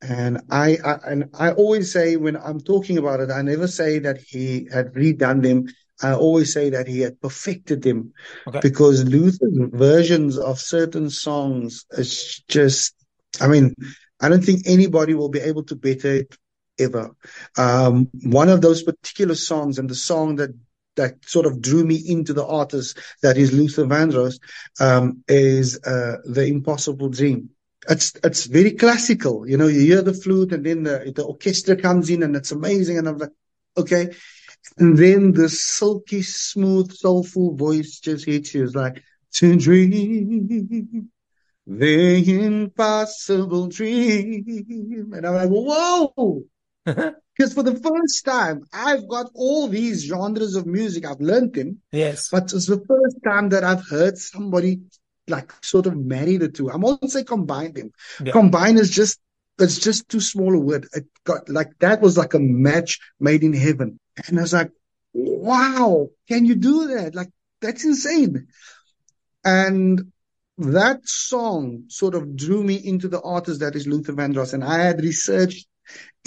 And 0.00 0.40
I, 0.50 0.78
I 0.84 0.98
and 1.06 1.24
I 1.34 1.52
always 1.52 1.92
say 1.92 2.16
when 2.16 2.36
I'm 2.36 2.60
talking 2.60 2.98
about 2.98 3.20
it, 3.20 3.30
I 3.30 3.42
never 3.42 3.68
say 3.68 4.00
that 4.00 4.18
he 4.18 4.68
had 4.72 4.94
redone 4.94 5.42
them. 5.42 5.66
I 6.02 6.12
always 6.14 6.52
say 6.52 6.70
that 6.70 6.88
he 6.88 7.00
had 7.00 7.20
perfected 7.20 7.82
them 7.82 8.12
Okay. 8.46 8.60
because 8.60 9.04
Luther's 9.04 9.38
versions 9.72 10.38
of 10.38 10.58
certain 10.58 11.08
songs 11.10 11.86
is 11.92 12.42
just, 12.48 12.94
I 13.40 13.46
mean, 13.46 13.74
I 14.20 14.28
don't 14.28 14.44
think 14.44 14.62
anybody 14.66 15.14
will 15.14 15.28
be 15.28 15.38
able 15.40 15.62
to 15.64 15.76
better 15.76 16.12
it 16.16 16.36
ever. 16.80 17.10
Um, 17.56 18.08
one 18.24 18.48
of 18.48 18.60
those 18.60 18.82
particular 18.82 19.36
songs 19.36 19.78
and 19.78 19.88
the 19.88 19.94
song 19.94 20.36
that 20.36 20.50
that 20.96 21.24
sort 21.26 21.46
of 21.46 21.60
drew 21.60 21.84
me 21.84 21.96
into 22.06 22.32
the 22.32 22.44
artist 22.46 22.98
that 23.22 23.36
is 23.36 23.52
Luther 23.52 23.84
Vandross 23.84 24.38
um, 24.80 25.22
is 25.28 25.78
uh, 25.84 26.16
the 26.24 26.46
Impossible 26.46 27.08
Dream. 27.08 27.50
It's 27.88 28.12
it's 28.22 28.46
very 28.46 28.72
classical, 28.72 29.48
you 29.48 29.56
know. 29.56 29.66
You 29.66 29.80
hear 29.80 30.02
the 30.02 30.14
flute, 30.14 30.52
and 30.52 30.64
then 30.64 30.84
the 30.84 31.12
the 31.14 31.24
orchestra 31.24 31.74
comes 31.76 32.10
in, 32.10 32.22
and 32.22 32.36
it's 32.36 32.52
amazing. 32.52 32.98
And 32.98 33.08
I'm 33.08 33.18
like, 33.18 33.32
okay. 33.76 34.10
And 34.78 34.96
then 34.96 35.32
the 35.32 35.48
silky, 35.48 36.22
smooth, 36.22 36.92
soulful 36.92 37.56
voice 37.56 37.98
just 37.98 38.24
hits 38.26 38.54
you. 38.54 38.64
It's 38.64 38.74
like 38.74 39.02
to 39.34 39.56
dream 39.56 40.88
the 41.66 42.44
impossible 42.44 43.68
dream, 43.68 45.12
and 45.14 45.26
I'm 45.26 45.34
like, 45.34 45.48
whoa. 45.48 46.44
Because 47.36 47.54
for 47.54 47.62
the 47.62 47.76
first 47.76 48.24
time, 48.24 48.64
I've 48.72 49.08
got 49.08 49.30
all 49.34 49.68
these 49.68 50.04
genres 50.04 50.54
of 50.54 50.66
music. 50.66 51.06
I've 51.06 51.20
learned 51.20 51.54
them, 51.54 51.80
yes. 51.90 52.28
but 52.30 52.52
it's 52.52 52.66
the 52.66 52.84
first 52.86 53.16
time 53.24 53.48
that 53.50 53.64
I've 53.64 53.88
heard 53.88 54.18
somebody 54.18 54.82
like 55.28 55.52
sort 55.62 55.86
of 55.86 55.96
marry 55.96 56.36
the 56.36 56.48
two. 56.48 56.70
I 56.70 56.76
won't 56.76 57.10
say 57.10 57.24
combine 57.24 57.72
them. 57.72 57.92
Yeah. 58.22 58.32
Combine 58.32 58.76
is 58.76 58.90
just 58.90 59.18
it's 59.58 59.78
just 59.78 60.08
too 60.08 60.20
small 60.20 60.54
a 60.54 60.58
word. 60.58 60.88
It 60.92 61.06
got 61.24 61.48
like 61.48 61.78
that 61.78 62.00
was 62.00 62.18
like 62.18 62.34
a 62.34 62.38
match 62.38 62.98
made 63.20 63.44
in 63.44 63.52
heaven. 63.52 63.98
And 64.26 64.38
I 64.38 64.42
was 64.42 64.52
like, 64.52 64.70
wow, 65.12 66.08
can 66.28 66.44
you 66.44 66.56
do 66.56 66.88
that? 66.96 67.14
Like 67.14 67.30
that's 67.60 67.84
insane. 67.84 68.48
And 69.44 70.12
that 70.58 71.00
song 71.08 71.84
sort 71.88 72.14
of 72.14 72.36
drew 72.36 72.62
me 72.62 72.74
into 72.74 73.08
the 73.08 73.20
artist 73.20 73.60
that 73.60 73.74
is 73.74 73.86
Luther 73.86 74.12
Vandross. 74.12 74.52
And 74.52 74.64
I 74.64 74.78
had 74.78 75.00
researched 75.00 75.66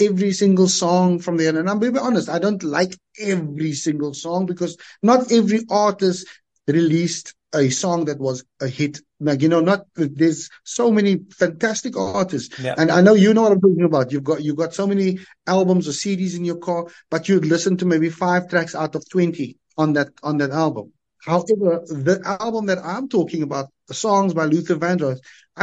every 0.00 0.32
single 0.32 0.68
song 0.68 1.18
from 1.18 1.36
there. 1.36 1.56
And 1.56 1.68
I'm 1.68 1.78
being 1.78 1.98
honest, 1.98 2.28
I 2.28 2.38
don't 2.38 2.62
like 2.62 2.96
every 3.18 3.72
single 3.72 4.14
song 4.14 4.46
because 4.46 4.76
not 5.02 5.32
every 5.32 5.64
artist 5.70 6.26
released 6.66 7.34
a 7.54 7.70
song 7.70 8.06
that 8.06 8.18
was 8.18 8.44
a 8.60 8.68
hit. 8.68 9.00
Like, 9.18 9.40
you 9.40 9.48
know, 9.48 9.60
not, 9.60 9.86
there's 9.94 10.50
so 10.64 10.90
many 10.90 11.20
fantastic 11.38 11.96
artists. 11.96 12.58
Yeah. 12.58 12.74
And 12.76 12.90
I 12.90 13.00
know 13.00 13.14
you 13.14 13.32
know 13.32 13.42
what 13.42 13.52
I'm 13.52 13.60
talking 13.60 13.84
about. 13.84 14.12
You've 14.12 14.24
got, 14.24 14.42
you've 14.42 14.56
got 14.56 14.74
so 14.74 14.86
many 14.86 15.20
albums 15.46 15.88
or 15.88 15.92
CDs 15.92 16.36
in 16.36 16.44
your 16.44 16.58
car, 16.58 16.86
but 17.10 17.28
you'd 17.28 17.46
listen 17.46 17.76
to 17.78 17.86
maybe 17.86 18.10
five 18.10 18.48
tracks 18.48 18.74
out 18.74 18.94
of 18.94 19.08
20 19.08 19.56
on 19.78 19.94
that, 19.94 20.08
on 20.22 20.38
that 20.38 20.50
album. 20.50 20.92
However, 21.24 21.82
the 21.86 22.20
album 22.40 22.66
that 22.66 22.78
I'm 22.84 23.08
talking 23.08 23.42
about, 23.42 23.70
the 23.88 23.94
songs 23.94 24.34
by 24.34 24.44
Luther 24.44 24.76
Vandross, 24.76 25.18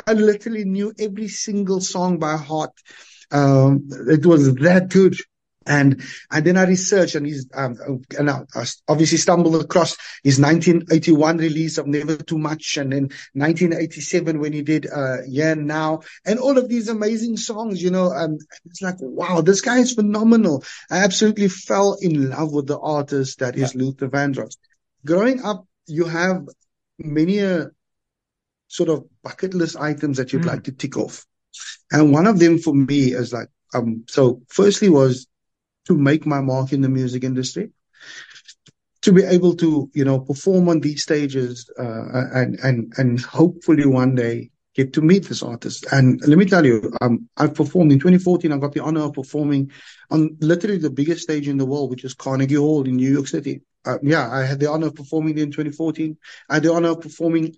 I 0.08 0.14
literally 0.14 0.66
knew 0.66 0.94
every 1.00 1.28
single 1.28 1.80
song 1.80 2.18
by 2.18 2.36
heart. 2.36 2.72
Um, 3.32 3.88
it 4.08 4.26
was 4.26 4.54
that 4.56 4.90
good. 4.90 5.16
And, 5.66 6.02
and 6.30 6.46
then 6.46 6.58
I 6.58 6.66
researched 6.66 7.16
and 7.16 7.26
he's, 7.26 7.48
um, 7.54 7.78
and 8.18 8.30
I, 8.30 8.42
I 8.54 8.66
obviously 8.88 9.18
stumbled 9.18 9.56
across 9.56 9.96
his 10.24 10.40
1981 10.40 11.38
release 11.38 11.78
of 11.78 11.88
Never 11.88 12.18
Too 12.18 12.38
Much 12.38 12.78
and 12.78 12.92
then 12.92 13.04
1987 13.34 14.40
when 14.40 14.52
he 14.52 14.62
did, 14.62 14.88
uh, 14.94 15.18
Yeah 15.26 15.54
Now 15.54 16.02
and 16.26 16.40
all 16.40 16.58
of 16.58 16.68
these 16.68 16.90
amazing 16.90 17.38
songs, 17.38 17.82
you 17.82 17.92
know, 17.92 18.12
um, 18.12 18.40
it's 18.66 18.82
like, 18.82 18.96
wow, 19.00 19.42
this 19.42 19.62
guy 19.62 19.80
is 19.80 19.94
phenomenal. 19.94 20.64
I 20.92 20.98
absolutely 20.98 21.48
fell 21.48 21.98
in 22.02 22.30
love 22.30 22.52
with 22.52 22.68
the 22.68 22.80
artist 22.80 23.40
that 23.40 23.56
is 23.58 23.74
Luther 23.74 24.10
Vandross. 24.10 24.58
Growing 25.06 25.44
up, 25.44 25.66
you 25.88 26.06
have 26.06 26.46
many 26.98 27.40
a 27.40 27.72
sort 28.68 28.90
of 28.90 29.06
bucket 29.22 29.54
list 29.54 29.78
items 29.78 30.18
that 30.18 30.34
you'd 30.34 30.44
mm. 30.44 30.48
like 30.48 30.64
to 30.64 30.72
tick 30.72 30.98
off. 30.98 31.26
And 31.92 32.12
one 32.12 32.28
of 32.28 32.40
them 32.40 32.58
for 32.58 32.74
me 32.74 33.14
is 33.14 33.34
like, 33.34 33.50
um, 33.74 34.04
so 34.08 34.42
firstly 34.48 34.90
was 34.90 35.28
to 35.86 35.98
make 35.98 36.26
my 36.26 36.42
mark 36.42 36.74
in 36.74 36.82
the 36.82 36.90
music 36.90 37.24
industry, 37.24 37.72
to 39.02 39.12
be 39.12 39.24
able 39.24 39.56
to, 39.58 39.90
you 39.94 40.06
know, 40.06 40.20
perform 40.20 40.70
on 40.70 40.80
these 40.80 41.04
stages, 41.04 41.70
uh, 41.78 42.24
and, 42.34 42.60
and, 42.60 42.94
and 42.98 43.22
hopefully 43.22 43.86
one 43.86 44.16
day 44.16 44.50
get 44.76 44.94
to 44.94 45.02
meet 45.02 45.28
this 45.28 45.44
artist. 45.44 45.86
And 45.92 46.20
let 46.26 46.38
me 46.38 46.46
tell 46.46 46.66
you, 46.66 46.92
um, 47.02 47.30
I've 47.38 47.54
performed 47.54 47.92
in 47.92 48.00
2014. 48.00 48.52
I 48.52 48.58
got 48.58 48.74
the 48.74 48.84
honor 48.84 49.02
of 49.02 49.14
performing 49.14 49.72
on 50.10 50.38
literally 50.40 50.78
the 50.78 50.90
biggest 50.90 51.22
stage 51.24 51.48
in 51.48 51.58
the 51.58 51.66
world, 51.66 51.90
which 51.90 52.04
is 52.04 52.14
Carnegie 52.14 52.56
Hall 52.56 52.84
in 52.84 52.96
New 52.96 53.12
York 53.12 53.28
City. 53.28 53.62
Uh, 53.86 53.98
yeah, 54.02 54.32
I 54.32 54.44
had 54.44 54.60
the 54.60 54.72
honor 54.72 54.88
of 54.88 54.96
performing 54.96 55.36
there 55.36 55.44
in 55.44 55.52
2014. 55.52 56.18
I 56.50 56.56
had 56.56 56.64
the 56.64 56.74
honor 56.74 56.90
of 56.90 57.02
performing 57.02 57.56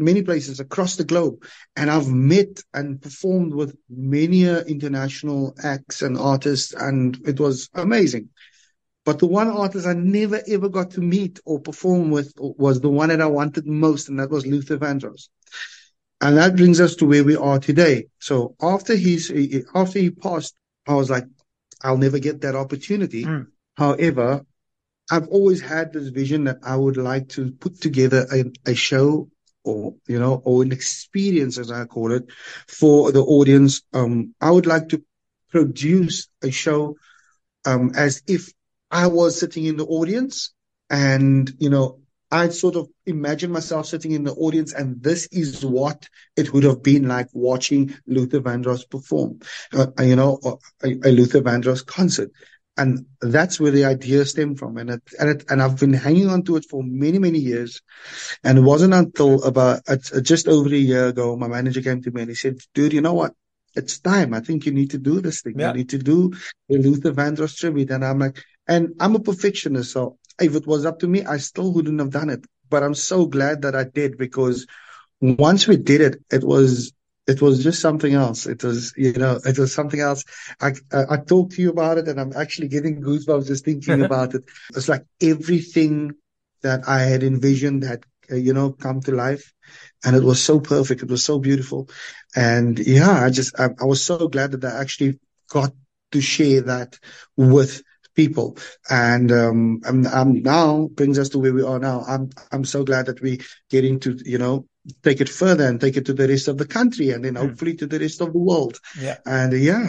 many 0.00 0.22
places 0.22 0.60
across 0.60 0.96
the 0.96 1.04
globe. 1.04 1.44
And 1.76 1.90
I've 1.90 2.08
met 2.08 2.60
and 2.74 3.00
performed 3.00 3.54
with 3.54 3.76
many 3.88 4.44
international 4.44 5.54
acts 5.62 6.02
and 6.02 6.18
artists, 6.18 6.74
and 6.74 7.18
it 7.26 7.38
was 7.38 7.68
amazing. 7.74 8.30
But 9.04 9.18
the 9.18 9.26
one 9.26 9.48
artist 9.48 9.86
I 9.86 9.94
never 9.94 10.40
ever 10.46 10.68
got 10.68 10.92
to 10.92 11.00
meet 11.00 11.40
or 11.44 11.58
perform 11.60 12.10
with 12.10 12.32
was 12.38 12.80
the 12.80 12.90
one 12.90 13.08
that 13.08 13.20
I 13.20 13.26
wanted 13.26 13.66
most, 13.66 14.08
and 14.08 14.18
that 14.20 14.30
was 14.30 14.46
Luther 14.46 14.76
Vandross. 14.76 15.28
And 16.20 16.36
that 16.36 16.56
brings 16.56 16.80
us 16.80 16.96
to 16.96 17.06
where 17.06 17.24
we 17.24 17.34
are 17.36 17.58
today. 17.58 18.06
So 18.18 18.54
after 18.60 18.94
he's 18.94 19.32
after 19.74 19.98
he 19.98 20.10
passed, 20.10 20.54
I 20.86 20.94
was 20.94 21.08
like, 21.08 21.24
I'll 21.82 21.96
never 21.96 22.18
get 22.18 22.42
that 22.42 22.54
opportunity. 22.54 23.24
Mm. 23.24 23.46
However, 23.76 24.44
I've 25.10 25.28
always 25.28 25.60
had 25.60 25.92
this 25.92 26.08
vision 26.08 26.44
that 26.44 26.58
I 26.62 26.76
would 26.76 26.96
like 26.96 27.30
to 27.30 27.52
put 27.52 27.80
together 27.80 28.26
a, 28.32 28.44
a 28.70 28.74
show 28.74 29.28
or 29.64 29.94
you 30.06 30.18
know 30.18 30.42
or 30.44 30.62
an 30.62 30.72
experience 30.72 31.58
as 31.58 31.70
I 31.70 31.84
call 31.84 32.12
it 32.12 32.24
for 32.68 33.12
the 33.12 33.22
audience. 33.22 33.82
Um, 33.92 34.34
I 34.40 34.50
would 34.50 34.66
like 34.66 34.88
to 34.90 35.02
produce 35.50 36.28
a 36.42 36.50
show 36.50 36.96
um, 37.64 37.92
as 37.94 38.22
if 38.26 38.52
I 38.90 39.06
was 39.06 39.38
sitting 39.38 39.64
in 39.64 39.76
the 39.76 39.86
audience 39.86 40.52
and 40.88 41.50
you 41.58 41.70
know 41.70 42.00
I 42.30 42.48
sort 42.50 42.76
of 42.76 42.88
imagine 43.06 43.50
myself 43.50 43.86
sitting 43.86 44.12
in 44.12 44.22
the 44.22 44.34
audience, 44.34 44.72
and 44.72 45.02
this 45.02 45.26
is 45.32 45.64
what 45.64 46.08
it 46.36 46.52
would 46.52 46.62
have 46.62 46.82
been 46.82 47.08
like 47.08 47.26
watching 47.32 47.94
Luther 48.06 48.40
Vandross 48.40 48.88
perform, 48.88 49.40
uh, 49.72 49.88
you 49.98 50.14
know, 50.14 50.38
a, 50.82 50.88
a, 51.04 51.10
Luther 51.10 51.40
Vandross 51.40 51.84
concert. 51.84 52.30
And 52.80 53.04
that's 53.20 53.60
where 53.60 53.70
the 53.70 53.84
idea 53.84 54.24
stemmed 54.24 54.58
from. 54.58 54.78
And 54.78 54.88
it, 54.88 55.02
and 55.18 55.28
it, 55.28 55.44
and 55.50 55.62
I've 55.62 55.78
been 55.78 55.92
hanging 55.92 56.30
on 56.30 56.44
to 56.44 56.56
it 56.56 56.64
for 56.64 56.82
many, 56.82 57.18
many 57.18 57.38
years. 57.38 57.82
And 58.42 58.56
it 58.56 58.62
wasn't 58.62 58.94
until 58.94 59.44
about 59.44 59.82
uh, 59.86 59.98
just 60.22 60.48
over 60.48 60.70
a 60.70 60.78
year 60.78 61.08
ago, 61.08 61.36
my 61.36 61.46
manager 61.46 61.82
came 61.82 62.00
to 62.00 62.10
me 62.10 62.22
and 62.22 62.30
he 62.30 62.34
said, 62.34 62.56
dude, 62.72 62.94
you 62.94 63.02
know 63.02 63.12
what? 63.12 63.34
It's 63.76 63.98
time. 64.00 64.32
I 64.32 64.40
think 64.40 64.64
you 64.64 64.72
need 64.72 64.92
to 64.92 64.98
do 64.98 65.20
this 65.20 65.42
thing. 65.42 65.58
Yeah. 65.58 65.72
You 65.72 65.74
need 65.74 65.90
to 65.90 65.98
do 65.98 66.32
the 66.70 66.78
Luther 66.78 67.12
Vandross 67.12 67.58
tribute. 67.58 67.90
And 67.90 68.02
I'm 68.02 68.18
like, 68.18 68.42
and 68.66 68.94
I'm 68.98 69.14
a 69.14 69.20
perfectionist. 69.20 69.92
So 69.92 70.16
if 70.40 70.54
it 70.54 70.66
was 70.66 70.86
up 70.86 71.00
to 71.00 71.06
me, 71.06 71.22
I 71.22 71.36
still 71.36 71.74
wouldn't 71.74 72.00
have 72.00 72.10
done 72.10 72.30
it. 72.30 72.46
But 72.70 72.82
I'm 72.82 72.94
so 72.94 73.26
glad 73.26 73.60
that 73.62 73.76
I 73.76 73.84
did 73.84 74.16
because 74.16 74.66
once 75.20 75.68
we 75.68 75.76
did 75.76 76.00
it, 76.00 76.22
it 76.32 76.42
was 76.42 76.94
it 77.26 77.40
was 77.40 77.62
just 77.62 77.80
something 77.80 78.14
else. 78.14 78.46
It 78.46 78.64
was, 78.64 78.92
you 78.96 79.12
know, 79.12 79.38
it 79.44 79.58
was 79.58 79.72
something 79.74 80.00
else. 80.00 80.24
I, 80.60 80.72
I, 80.92 81.04
I 81.10 81.16
talked 81.18 81.52
to 81.52 81.62
you 81.62 81.70
about 81.70 81.98
it 81.98 82.08
and 82.08 82.20
I'm 82.20 82.32
actually 82.34 82.68
getting 82.68 83.00
goosebumps 83.02 83.46
just 83.46 83.64
thinking 83.64 84.00
about 84.04 84.34
it. 84.34 84.44
It's 84.74 84.88
like 84.88 85.04
everything 85.20 86.12
that 86.62 86.88
I 86.88 87.00
had 87.02 87.22
envisioned 87.22 87.84
had, 87.84 88.04
uh, 88.30 88.36
you 88.36 88.52
know, 88.52 88.72
come 88.72 89.00
to 89.02 89.12
life 89.12 89.52
and 90.04 90.16
it 90.16 90.22
was 90.22 90.42
so 90.42 90.60
perfect. 90.60 91.02
It 91.02 91.10
was 91.10 91.24
so 91.24 91.38
beautiful. 91.38 91.88
And 92.34 92.78
yeah, 92.78 93.24
I 93.24 93.30
just, 93.30 93.58
I, 93.58 93.68
I 93.80 93.84
was 93.84 94.02
so 94.02 94.28
glad 94.28 94.52
that 94.52 94.64
I 94.64 94.80
actually 94.80 95.18
got 95.50 95.72
to 96.12 96.20
share 96.20 96.62
that 96.62 96.98
with 97.36 97.82
people. 98.14 98.56
And 98.88 99.30
um, 99.32 99.80
and, 99.84 100.06
um, 100.06 100.42
now 100.42 100.88
brings 100.92 101.18
us 101.18 101.28
to 101.30 101.38
where 101.38 101.54
we 101.54 101.62
are 101.62 101.78
now. 101.78 102.02
I'm 102.06 102.30
I'm 102.52 102.64
so 102.64 102.84
glad 102.84 103.06
that 103.06 103.20
we 103.20 103.40
getting 103.70 104.00
to 104.00 104.18
you 104.24 104.38
know 104.38 104.66
take 105.02 105.20
it 105.20 105.28
further 105.28 105.66
and 105.66 105.80
take 105.80 105.96
it 105.96 106.06
to 106.06 106.12
the 106.12 106.28
rest 106.28 106.48
of 106.48 106.58
the 106.58 106.66
country 106.66 107.10
and 107.10 107.24
then 107.24 107.36
hmm. 107.36 107.42
hopefully 107.42 107.74
to 107.76 107.86
the 107.86 107.98
rest 107.98 108.20
of 108.20 108.32
the 108.32 108.38
world. 108.38 108.78
Yeah. 108.98 109.18
And 109.26 109.52
uh, 109.52 109.56
yeah. 109.56 109.88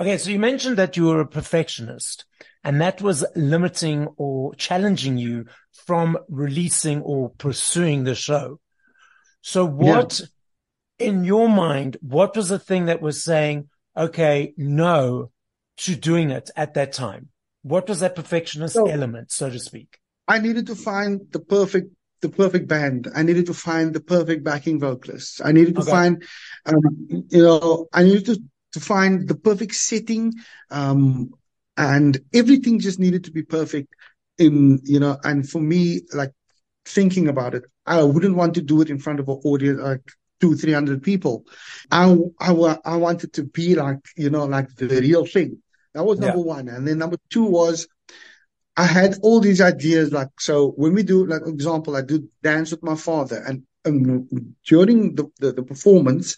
Okay, 0.00 0.18
so 0.18 0.30
you 0.30 0.38
mentioned 0.38 0.78
that 0.78 0.96
you 0.96 1.06
were 1.06 1.20
a 1.20 1.26
perfectionist 1.26 2.24
and 2.64 2.80
that 2.80 3.00
was 3.02 3.24
limiting 3.36 4.08
or 4.16 4.54
challenging 4.54 5.18
you 5.18 5.46
from 5.86 6.18
releasing 6.28 7.02
or 7.02 7.30
pursuing 7.30 8.04
the 8.04 8.14
show. 8.14 8.58
So 9.42 9.64
what 9.64 10.20
yeah. 10.98 11.08
in 11.08 11.24
your 11.24 11.48
mind, 11.48 11.98
what 12.00 12.36
was 12.36 12.48
the 12.48 12.58
thing 12.58 12.86
that 12.86 13.02
was 13.02 13.22
saying, 13.22 13.68
okay, 13.96 14.54
no, 14.56 15.30
to 15.78 15.96
doing 15.96 16.30
it 16.30 16.50
at 16.56 16.74
that 16.74 16.92
time? 16.92 17.28
What 17.62 17.88
was 17.88 18.00
that 18.00 18.16
perfectionist 18.16 18.74
so, 18.74 18.86
element, 18.86 19.30
so 19.30 19.50
to 19.50 19.58
speak? 19.58 19.98
I 20.26 20.38
needed 20.38 20.66
to 20.68 20.74
find 20.74 21.20
the 21.30 21.40
perfect 21.40 21.92
the 22.22 22.28
perfect 22.28 22.68
band. 22.68 23.08
I 23.14 23.24
needed 23.24 23.46
to 23.46 23.54
find 23.54 23.92
the 23.92 24.00
perfect 24.00 24.44
backing 24.44 24.78
vocalist. 24.78 25.40
I 25.44 25.50
needed 25.50 25.74
to 25.74 25.82
okay. 25.82 25.90
find, 25.90 26.22
um, 26.64 27.26
you 27.28 27.42
know, 27.42 27.88
I 27.92 28.04
needed 28.04 28.26
to, 28.26 28.42
to 28.74 28.80
find 28.80 29.28
the 29.28 29.34
perfect 29.34 29.74
setting, 29.74 30.32
um, 30.70 31.30
and 31.76 32.20
everything 32.32 32.78
just 32.78 33.00
needed 33.00 33.24
to 33.24 33.32
be 33.32 33.42
perfect 33.42 33.92
in, 34.38 34.80
you 34.84 35.00
know, 35.00 35.18
and 35.24 35.48
for 35.48 35.60
me, 35.60 36.02
like 36.14 36.32
thinking 36.84 37.28
about 37.28 37.54
it, 37.54 37.64
I 37.86 38.02
wouldn't 38.04 38.36
want 38.36 38.54
to 38.54 38.62
do 38.62 38.80
it 38.82 38.90
in 38.90 38.98
front 38.98 39.20
of 39.20 39.28
an 39.28 39.40
audience, 39.44 39.80
like 39.80 40.08
two, 40.42 40.56
three 40.56 40.72
hundred 40.72 41.04
people. 41.04 41.44
I, 41.90 42.16
I, 42.40 42.50
I 42.84 42.96
wanted 42.96 43.32
to 43.34 43.44
be 43.44 43.76
like, 43.76 44.00
you 44.16 44.28
know, 44.28 44.44
like 44.44 44.74
the 44.74 44.88
real 44.88 45.24
thing. 45.24 45.62
That 45.94 46.04
was 46.04 46.18
number 46.18 46.38
yeah. 46.38 46.44
one. 46.56 46.68
And 46.68 46.86
then 46.86 46.98
number 46.98 47.16
two 47.30 47.44
was 47.44 47.86
I 48.76 48.86
had 48.86 49.18
all 49.22 49.38
these 49.38 49.60
ideas. 49.60 50.10
Like, 50.10 50.30
so 50.40 50.70
when 50.70 50.94
we 50.94 51.04
do, 51.04 51.26
like, 51.26 51.42
example, 51.46 51.94
I 51.94 52.02
do 52.02 52.28
dance 52.42 52.72
with 52.72 52.82
my 52.82 52.96
father 52.96 53.40
and 53.46 53.62
um, 53.84 54.28
during 54.66 55.14
the, 55.14 55.30
the, 55.38 55.52
the, 55.52 55.62
performance, 55.62 56.36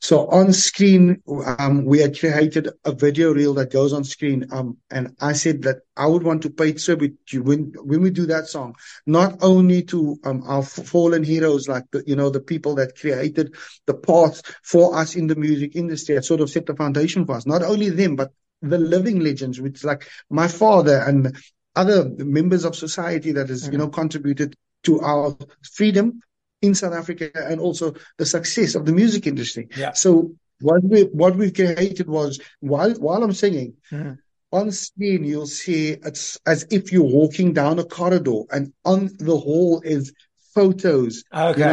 so 0.00 0.26
on 0.28 0.52
screen, 0.52 1.22
um, 1.58 1.84
we 1.84 1.98
had 2.00 2.18
created 2.18 2.68
a 2.84 2.92
video 2.92 3.32
reel 3.32 3.54
that 3.54 3.72
goes 3.72 3.92
on 3.92 4.04
screen. 4.04 4.46
Um, 4.52 4.78
and 4.90 5.16
I 5.20 5.32
said 5.32 5.62
that 5.62 5.78
I 5.96 6.06
would 6.06 6.22
want 6.22 6.42
to 6.42 6.50
pay 6.50 6.72
tribute 6.72 7.18
to 7.28 7.42
when, 7.42 7.72
when 7.76 8.02
we 8.02 8.10
do 8.10 8.26
that 8.26 8.46
song, 8.46 8.76
not 9.06 9.38
only 9.42 9.82
to, 9.84 10.16
um, 10.24 10.42
our 10.46 10.62
fallen 10.62 11.24
heroes, 11.24 11.68
like 11.68 11.84
the, 11.90 12.04
you 12.06 12.16
know, 12.16 12.30
the 12.30 12.40
people 12.40 12.76
that 12.76 12.98
created 12.98 13.54
the 13.86 13.94
path 13.94 14.42
for 14.62 14.96
us 14.96 15.16
in 15.16 15.26
the 15.26 15.36
music 15.36 15.74
industry, 15.74 16.14
that 16.14 16.24
sort 16.24 16.40
of 16.40 16.50
set 16.50 16.66
the 16.66 16.76
foundation 16.76 17.26
for 17.26 17.36
us, 17.36 17.46
not 17.46 17.62
only 17.62 17.90
them, 17.90 18.14
but 18.14 18.30
the 18.62 18.78
living 18.78 19.20
legends, 19.20 19.60
which 19.60 19.84
like 19.84 20.08
my 20.30 20.48
father 20.48 20.98
and 20.98 21.36
other 21.74 22.08
members 22.08 22.64
of 22.64 22.76
society 22.76 23.32
that 23.32 23.48
has, 23.48 23.64
mm-hmm. 23.64 23.72
you 23.72 23.78
know, 23.78 23.88
contributed 23.88 24.54
to 24.84 25.00
our 25.00 25.36
freedom 25.62 26.20
in 26.62 26.74
South 26.74 26.94
Africa 26.94 27.30
and 27.34 27.60
also 27.60 27.94
the 28.16 28.26
success 28.26 28.74
of 28.74 28.86
the 28.86 28.92
music 28.92 29.26
industry. 29.26 29.68
Yeah. 29.76 29.92
So 29.92 30.32
what 30.60 30.82
we 30.82 31.02
what 31.02 31.36
we've 31.36 31.54
created 31.54 32.08
was 32.08 32.40
while 32.60 32.92
while 32.94 33.22
I'm 33.22 33.32
singing, 33.32 33.74
mm-hmm. 33.92 34.14
on 34.52 34.72
screen 34.72 35.24
you'll 35.24 35.46
see 35.46 35.90
it's 35.90 36.38
as 36.46 36.66
if 36.70 36.92
you're 36.92 37.02
walking 37.02 37.52
down 37.52 37.78
a 37.78 37.84
corridor 37.84 38.42
and 38.50 38.72
on 38.84 39.10
the 39.18 39.36
wall 39.36 39.80
is 39.84 40.12
photos. 40.58 41.24
Okay. 41.32 41.60
You 41.60 41.66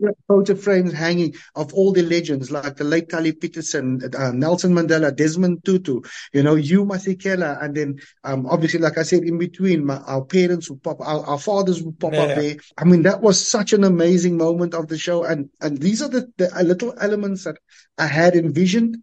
know, 0.00 0.14
photo 0.28 0.54
frames 0.54 0.92
hanging 0.92 1.34
of 1.54 1.72
all 1.72 1.92
the 1.92 2.02
legends 2.02 2.50
like 2.50 2.76
the 2.76 2.84
late 2.84 3.08
Taliep 3.08 3.40
Petersen, 3.40 4.00
uh, 4.16 4.32
Nelson 4.32 4.72
Mandela, 4.74 5.14
Desmond 5.14 5.64
Tutu, 5.64 6.00
you 6.32 6.42
know, 6.42 6.54
Hugh 6.54 6.84
Masekela. 6.84 7.62
And 7.62 7.74
then, 7.74 8.00
um, 8.24 8.46
obviously, 8.46 8.80
like 8.80 8.98
I 8.98 9.04
said, 9.04 9.22
in 9.24 9.38
between, 9.38 9.86
my, 9.86 9.96
our 9.98 10.24
parents 10.24 10.68
would 10.68 10.82
pop, 10.82 11.00
our, 11.00 11.24
our 11.24 11.38
fathers 11.38 11.82
would 11.82 11.98
pop 11.98 12.12
yeah. 12.12 12.22
up 12.24 12.36
there. 12.36 12.56
I 12.76 12.84
mean, 12.84 13.02
that 13.04 13.22
was 13.22 13.36
such 13.56 13.72
an 13.72 13.84
amazing 13.84 14.36
moment 14.36 14.74
of 14.74 14.88
the 14.88 14.98
show. 14.98 15.24
And, 15.24 15.48
and 15.60 15.78
these 15.78 16.02
are 16.02 16.08
the, 16.08 16.30
the 16.36 16.50
little 16.62 16.94
elements 17.00 17.44
that 17.44 17.56
I 17.96 18.06
had 18.06 18.34
envisioned. 18.36 18.98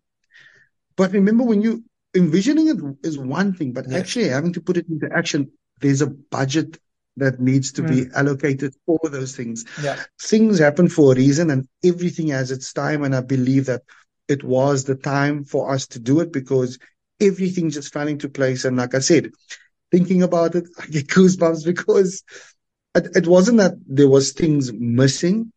But 0.96 1.12
remember, 1.12 1.44
when 1.44 1.62
you 1.62 1.84
envisioning 2.16 2.68
it 2.68 3.08
is 3.08 3.18
one 3.18 3.54
thing, 3.54 3.74
but 3.74 3.86
yeah. 3.90 3.98
actually 3.98 4.30
having 4.30 4.54
to 4.54 4.62
put 4.62 4.78
it 4.78 4.88
into 4.90 5.10
action, 5.16 5.52
there's 5.80 6.02
a 6.02 6.08
budget 6.08 6.80
that 7.18 7.40
needs 7.40 7.72
to 7.74 7.84
mm. 7.84 7.88
be 7.90 8.16
allocated 8.16 8.74
for 8.86 9.00
those 9.04 9.36
things. 9.36 9.66
Yeah. 9.82 9.98
Things 10.22 10.60
happen 10.60 10.88
for 10.88 11.12
a 11.12 11.16
reason 11.16 11.50
and 11.50 11.68
everything 11.84 12.30
has 12.30 12.52
its 12.52 12.72
time. 12.74 13.04
And 13.04 13.16
I 13.16 13.22
believe 13.22 13.66
that 13.66 13.82
it 14.28 14.44
was 14.44 14.84
the 14.84 14.96
time 14.96 15.44
for 15.44 15.72
us 15.72 15.88
to 15.88 16.00
do 16.00 16.20
it 16.20 16.32
because 16.32 16.80
everything 17.20 17.70
just 17.70 17.92
fell 17.92 18.08
into 18.08 18.30
place. 18.30 18.66
And 18.66 18.78
like 18.78 18.94
I 18.96 19.00
said, 19.00 19.32
thinking 19.92 20.24
about 20.24 20.56
it, 20.56 20.66
I 20.80 20.86
get 20.88 21.08
goosebumps 21.08 21.66
because 21.66 22.24
it, 22.96 23.16
it 23.16 23.28
wasn't 23.28 23.58
that 23.58 23.74
there 23.88 24.10
was 24.10 24.32
things 24.32 24.72
missing. 24.72 25.52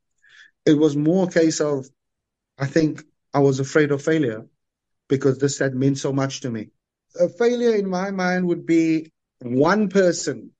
It 0.67 0.75
was 0.75 0.97
more 0.97 1.29
a 1.29 1.31
case 1.31 1.61
of, 1.61 1.87
I 2.59 2.67
think 2.67 3.03
I 3.33 3.41
was 3.41 3.61
afraid 3.61 3.91
of 3.93 4.03
failure 4.03 4.47
because 5.09 5.39
this 5.39 5.59
had 5.59 5.75
meant 5.75 5.99
so 5.99 6.13
much 6.13 6.41
to 6.41 6.51
me. 6.51 6.69
A 7.19 7.29
failure 7.29 7.75
in 7.75 7.89
my 7.89 8.11
mind 8.13 8.47
would 8.47 8.67
be 8.67 9.11
one 9.41 9.89
person 9.89 10.53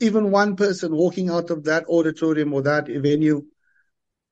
even 0.00 0.30
one 0.30 0.56
person 0.56 0.94
walking 0.94 1.30
out 1.30 1.50
of 1.50 1.64
that 1.64 1.84
auditorium 1.88 2.52
or 2.52 2.62
that 2.62 2.86
venue 2.88 3.42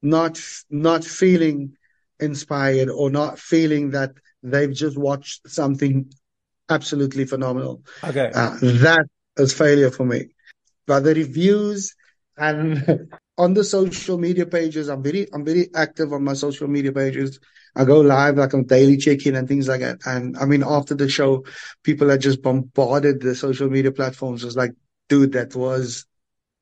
not 0.02 0.40
not 0.70 1.04
feeling 1.04 1.72
inspired 2.20 2.88
or 2.88 3.10
not 3.10 3.38
feeling 3.38 3.90
that 3.90 4.12
they've 4.42 4.72
just 4.72 4.96
watched 4.98 5.48
something 5.48 6.10
absolutely 6.68 7.24
phenomenal. 7.24 7.82
Okay. 8.04 8.30
Uh, 8.34 8.56
that 8.60 9.06
is 9.36 9.52
failure 9.52 9.90
for 9.90 10.04
me. 10.04 10.28
But 10.86 11.00
the 11.00 11.14
reviews 11.14 11.94
and 12.36 13.08
on 13.38 13.54
the 13.54 13.64
social 13.64 14.08
media 14.08 14.34
pages, 14.46 14.76
I'm 14.88 15.02
very 15.02 15.18
I'm 15.32 15.44
very 15.44 15.68
active 15.74 16.12
on 16.12 16.24
my 16.24 16.34
social 16.34 16.68
media 16.68 16.92
pages. 16.92 17.38
I 17.74 17.84
go 17.84 18.00
live 18.00 18.36
like 18.36 18.54
on 18.54 18.64
daily 18.64 18.96
check-in 18.96 19.36
and 19.36 19.46
things 19.48 19.68
like 19.68 19.80
that. 19.80 19.98
And 20.06 20.36
I 20.36 20.44
mean, 20.44 20.62
after 20.66 20.94
the 20.94 21.08
show, 21.08 21.44
people 21.82 22.08
had 22.08 22.20
just 22.20 22.42
bombarded 22.42 23.20
the 23.20 23.34
social 23.34 23.68
media 23.70 23.92
platforms. 23.92 24.42
It 24.42 24.46
was 24.46 24.56
like, 24.56 24.72
dude, 25.10 25.32
that 25.32 25.54
was 25.54 26.06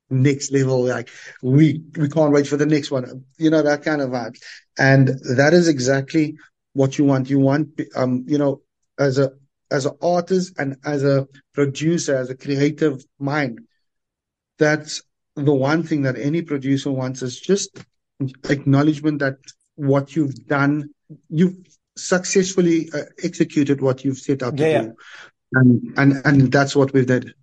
next 0.09 0.51
level. 0.51 0.83
Like 0.83 1.09
we 1.41 1.81
we 1.97 2.09
can't 2.09 2.33
wait 2.33 2.47
for 2.47 2.57
the 2.57 2.65
next 2.65 2.91
one. 2.91 3.23
You 3.37 3.49
know 3.49 3.61
that 3.61 3.83
kind 3.83 4.01
of 4.01 4.09
vibe, 4.09 4.37
and 4.77 5.07
that 5.37 5.53
is 5.53 5.69
exactly 5.69 6.37
what 6.73 6.97
you 6.97 7.05
want. 7.05 7.29
You 7.29 7.39
want, 7.39 7.79
um, 7.95 8.25
you 8.27 8.37
know, 8.37 8.61
as 8.97 9.17
a 9.17 9.31
as 9.71 9.85
an 9.85 9.95
artist 10.01 10.53
and 10.57 10.75
as 10.83 11.03
a 11.03 11.27
producer, 11.53 12.15
as 12.17 12.29
a 12.29 12.35
creative 12.35 13.05
mind, 13.19 13.61
that's 14.57 15.03
the 15.35 15.53
one 15.53 15.83
thing 15.83 16.01
that 16.01 16.17
any 16.17 16.41
producer 16.41 16.91
wants 16.91 17.21
is 17.21 17.39
just 17.39 17.79
acknowledgement 18.49 19.19
that 19.19 19.37
what 19.75 20.15
you've 20.15 20.47
done, 20.47 20.89
you've 21.29 21.55
successfully 21.95 22.89
uh, 22.93 23.03
executed 23.23 23.81
what 23.81 24.03
you've 24.03 24.17
set 24.17 24.43
out 24.43 24.57
to 24.57 24.69
yeah, 24.69 24.81
do, 24.81 24.95
and 25.53 25.93
and 25.97 26.21
and 26.25 26.51
that's 26.51 26.75
what 26.75 26.93
we 26.93 27.05
did. 27.05 27.33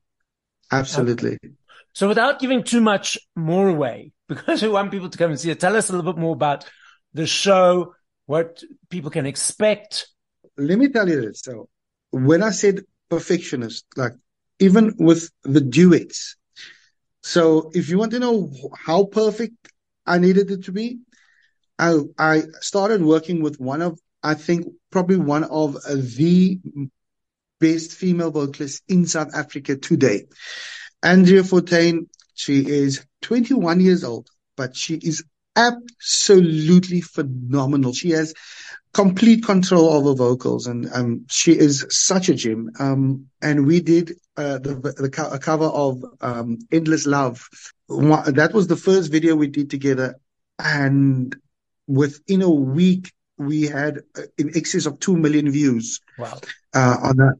Absolutely. 0.70 1.38
So 1.92 2.08
without 2.08 2.40
giving 2.40 2.62
too 2.62 2.80
much 2.80 3.18
more 3.34 3.68
away, 3.68 4.12
because 4.28 4.62
we 4.62 4.68
want 4.68 4.90
people 4.90 5.08
to 5.08 5.18
come 5.18 5.30
and 5.30 5.40
see 5.40 5.50
it, 5.50 5.60
tell 5.60 5.76
us 5.76 5.88
a 5.88 5.92
little 5.92 6.12
bit 6.12 6.20
more 6.20 6.34
about 6.34 6.64
the 7.14 7.26
show, 7.26 7.94
what 8.26 8.62
people 8.90 9.10
can 9.10 9.26
expect. 9.26 10.08
Let 10.56 10.78
me 10.78 10.88
tell 10.88 11.08
you 11.08 11.20
this. 11.20 11.40
So 11.40 11.68
when 12.10 12.42
I 12.42 12.50
said 12.50 12.80
perfectionist, 13.08 13.86
like 13.96 14.12
even 14.58 14.94
with 14.98 15.30
the 15.44 15.60
duets, 15.60 16.36
so 17.22 17.70
if 17.74 17.88
you 17.88 17.98
want 17.98 18.12
to 18.12 18.20
know 18.20 18.52
how 18.76 19.04
perfect 19.06 19.72
I 20.06 20.18
needed 20.18 20.50
it 20.50 20.64
to 20.64 20.72
be, 20.72 21.00
I, 21.78 21.98
I 22.18 22.42
started 22.60 23.02
working 23.02 23.42
with 23.42 23.58
one 23.58 23.82
of, 23.82 23.98
I 24.22 24.34
think 24.34 24.66
probably 24.90 25.16
one 25.16 25.44
of 25.44 25.74
the 25.74 26.60
best 27.60 27.92
female 27.92 28.30
vocalists 28.30 28.82
in 28.88 29.06
South 29.06 29.34
Africa 29.34 29.76
today. 29.76 30.26
Andrea 31.02 31.44
Fontaine, 31.44 32.08
she 32.34 32.66
is 32.66 33.04
21 33.22 33.80
years 33.80 34.04
old, 34.04 34.28
but 34.56 34.76
she 34.76 34.94
is 34.94 35.24
absolutely 35.54 37.00
phenomenal. 37.00 37.92
She 37.92 38.10
has 38.10 38.34
complete 38.92 39.44
control 39.44 39.90
over 39.90 40.14
vocals 40.14 40.66
and 40.66 40.88
um, 40.92 41.26
she 41.28 41.52
is 41.52 41.86
such 41.90 42.28
a 42.28 42.34
gem. 42.34 42.70
Um, 42.78 43.26
and 43.42 43.66
we 43.66 43.80
did 43.80 44.12
uh, 44.36 44.58
the, 44.58 44.74
the, 44.74 45.28
a 45.32 45.38
cover 45.38 45.66
of 45.66 46.02
um, 46.20 46.58
Endless 46.72 47.06
Love. 47.06 47.46
That 47.88 48.50
was 48.54 48.66
the 48.66 48.76
first 48.76 49.12
video 49.12 49.34
we 49.36 49.48
did 49.48 49.70
together. 49.70 50.16
And 50.58 51.36
within 51.86 52.42
a 52.42 52.50
week, 52.50 53.12
we 53.38 53.62
had 53.62 54.02
uh, 54.16 54.22
in 54.38 54.56
excess 54.56 54.86
of 54.86 54.98
2 55.00 55.16
million 55.16 55.50
views 55.50 56.00
wow. 56.18 56.38
uh, 56.74 56.96
on 57.02 57.16
that. 57.16 57.38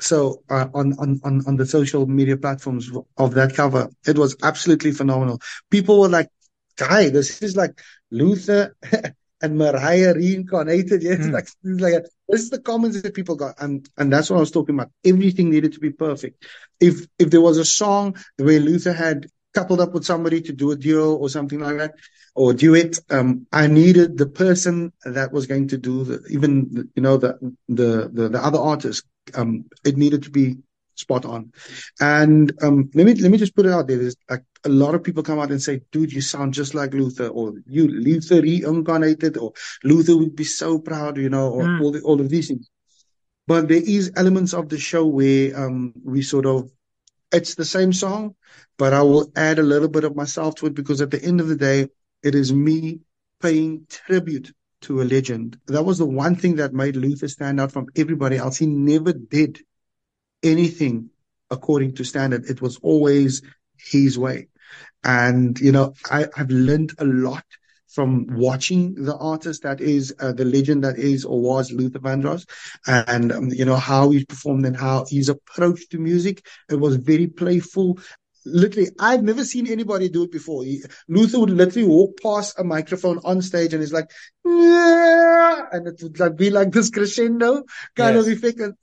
So 0.00 0.42
uh, 0.50 0.66
on, 0.74 0.94
on 0.98 1.20
on 1.22 1.42
on 1.46 1.56
the 1.56 1.66
social 1.66 2.06
media 2.06 2.36
platforms 2.36 2.90
of 3.16 3.34
that 3.34 3.54
cover 3.54 3.88
it 4.04 4.18
was 4.18 4.36
absolutely 4.42 4.90
phenomenal. 4.92 5.40
People 5.70 6.00
were 6.00 6.08
like 6.08 6.28
guy 6.76 7.08
this 7.10 7.40
is 7.42 7.56
like 7.56 7.80
luther 8.10 8.76
and 9.42 9.58
mariah 9.58 10.14
reincarnated. 10.14 11.02
Yes 11.08 11.18
mm. 11.18 11.32
like, 11.32 11.48
like 11.62 12.04
this 12.28 12.42
is 12.42 12.50
the 12.50 12.60
comments 12.60 13.00
that 13.00 13.14
people 13.14 13.36
got 13.36 13.60
and 13.60 13.88
and 13.96 14.12
that's 14.12 14.28
what 14.28 14.38
i 14.38 14.40
was 14.40 14.50
talking 14.50 14.74
about. 14.74 14.90
Everything 15.04 15.50
needed 15.50 15.74
to 15.74 15.80
be 15.80 15.90
perfect. 15.90 16.46
If 16.80 17.06
if 17.18 17.30
there 17.30 17.40
was 17.40 17.58
a 17.58 17.64
song 17.64 18.16
where 18.38 18.58
luther 18.58 18.92
had 18.92 19.28
coupled 19.54 19.80
up 19.80 19.92
with 19.92 20.04
somebody 20.04 20.40
to 20.40 20.52
do 20.52 20.70
a 20.70 20.76
duo 20.76 21.14
or 21.14 21.28
something 21.28 21.60
like 21.60 21.76
that 21.76 21.94
or 22.34 22.54
duet 22.54 22.98
um 23.10 23.46
i 23.52 23.66
needed 23.66 24.16
the 24.16 24.26
person 24.26 24.92
that 25.04 25.32
was 25.32 25.46
going 25.46 25.68
to 25.68 25.76
do 25.76 26.04
the 26.04 26.22
even 26.30 26.90
you 26.94 27.02
know 27.02 27.16
the 27.16 27.38
the 27.68 28.10
the, 28.12 28.28
the 28.28 28.42
other 28.42 28.58
artist 28.58 29.04
um, 29.34 29.64
it 29.84 29.96
needed 29.96 30.24
to 30.24 30.30
be 30.30 30.56
spot 30.94 31.24
on. 31.24 31.52
And 32.00 32.52
um, 32.62 32.90
let 32.94 33.06
me 33.06 33.14
let 33.14 33.30
me 33.30 33.38
just 33.38 33.54
put 33.54 33.66
it 33.66 33.72
out 33.72 33.86
there. 33.86 33.98
There's 33.98 34.16
like 34.28 34.44
a 34.64 34.68
lot 34.68 34.94
of 34.94 35.02
people 35.02 35.22
come 35.22 35.38
out 35.38 35.50
and 35.50 35.62
say, 35.62 35.82
"Dude, 35.90 36.12
you 36.12 36.20
sound 36.20 36.54
just 36.54 36.74
like 36.74 36.94
Luther," 36.94 37.28
or 37.28 37.54
"You 37.66 37.88
Luther 37.88 38.40
reincarnated," 38.40 39.36
or 39.36 39.52
"Luther 39.84 40.16
would 40.16 40.36
be 40.36 40.44
so 40.44 40.78
proud," 40.78 41.16
you 41.16 41.28
know, 41.28 41.50
or 41.50 41.64
mm. 41.64 41.80
all 41.80 41.92
the, 41.92 42.00
all 42.00 42.20
of 42.20 42.28
these 42.28 42.48
things. 42.48 42.68
But 43.46 43.68
there 43.68 43.82
is 43.82 44.12
elements 44.16 44.54
of 44.54 44.68
the 44.68 44.78
show 44.78 45.04
where 45.06 45.58
um, 45.58 45.92
we 46.04 46.22
sort 46.22 46.46
of 46.46 46.70
it's 47.32 47.54
the 47.54 47.64
same 47.64 47.92
song, 47.92 48.34
but 48.78 48.92
I 48.92 49.02
will 49.02 49.30
add 49.36 49.58
a 49.58 49.62
little 49.62 49.88
bit 49.88 50.04
of 50.04 50.16
myself 50.16 50.56
to 50.56 50.66
it 50.66 50.74
because 50.74 51.00
at 51.00 51.10
the 51.10 51.22
end 51.22 51.40
of 51.40 51.48
the 51.48 51.56
day, 51.56 51.88
it 52.22 52.34
is 52.34 52.52
me 52.52 53.00
paying 53.40 53.86
tribute 53.88 54.52
to 54.82 55.02
a 55.02 55.04
legend. 55.04 55.58
That 55.66 55.84
was 55.84 55.98
the 55.98 56.06
one 56.06 56.36
thing 56.36 56.56
that 56.56 56.72
made 56.72 56.96
Luther 56.96 57.28
stand 57.28 57.60
out 57.60 57.72
from 57.72 57.86
everybody 57.96 58.36
else. 58.36 58.56
He 58.56 58.66
never 58.66 59.12
did 59.12 59.60
anything 60.42 61.10
according 61.50 61.94
to 61.96 62.04
standard. 62.04 62.44
It 62.48 62.60
was 62.60 62.78
always 62.78 63.42
his 63.76 64.18
way. 64.18 64.48
And, 65.04 65.58
you 65.58 65.72
know, 65.72 65.94
I, 66.10 66.26
have 66.36 66.50
learned 66.50 66.92
a 66.98 67.04
lot 67.04 67.44
from 67.92 68.26
watching 68.30 68.94
the 68.94 69.16
artist 69.16 69.62
that 69.62 69.80
is 69.80 70.14
uh, 70.18 70.32
the 70.32 70.44
legend 70.44 70.84
that 70.84 70.98
is 70.98 71.24
or 71.24 71.40
was 71.40 71.72
Luther 71.72 71.98
Vandross 71.98 72.46
and, 72.86 73.32
um, 73.32 73.48
you 73.48 73.64
know, 73.64 73.76
how 73.76 74.10
he 74.10 74.24
performed 74.24 74.66
and 74.66 74.76
how 74.76 75.04
his 75.08 75.28
approach 75.28 75.88
to 75.90 75.98
music. 75.98 76.44
It 76.70 76.76
was 76.76 76.96
very 76.96 77.26
playful 77.26 77.98
literally, 78.44 78.90
I've 78.98 79.22
never 79.22 79.44
seen 79.44 79.66
anybody 79.66 80.08
do 80.08 80.24
it 80.24 80.32
before. 80.32 80.64
He, 80.64 80.82
Luther 81.08 81.40
would 81.40 81.50
literally 81.50 81.86
walk 81.86 82.18
past 82.20 82.58
a 82.58 82.64
microphone 82.64 83.20
on 83.24 83.42
stage 83.42 83.72
and 83.72 83.82
he's 83.82 83.92
like, 83.92 84.10
yeah! 84.44 85.62
and 85.72 85.86
it 85.86 86.00
would 86.02 86.18
like 86.18 86.36
be 86.36 86.50
like 86.50 86.72
this 86.72 86.90
crescendo 86.90 87.64
kind 87.96 88.16
yes. 88.16 88.26
of 88.26 88.32
effect. 88.32 88.60
And, 88.60 88.74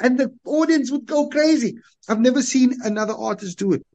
and, 0.00 0.18
the 0.18 0.34
audience 0.44 0.90
would 0.90 1.06
go 1.06 1.28
crazy. 1.28 1.78
I've 2.08 2.20
never 2.20 2.42
seen 2.42 2.74
another 2.82 3.14
artist 3.14 3.58
do 3.58 3.72
it. 3.72 3.86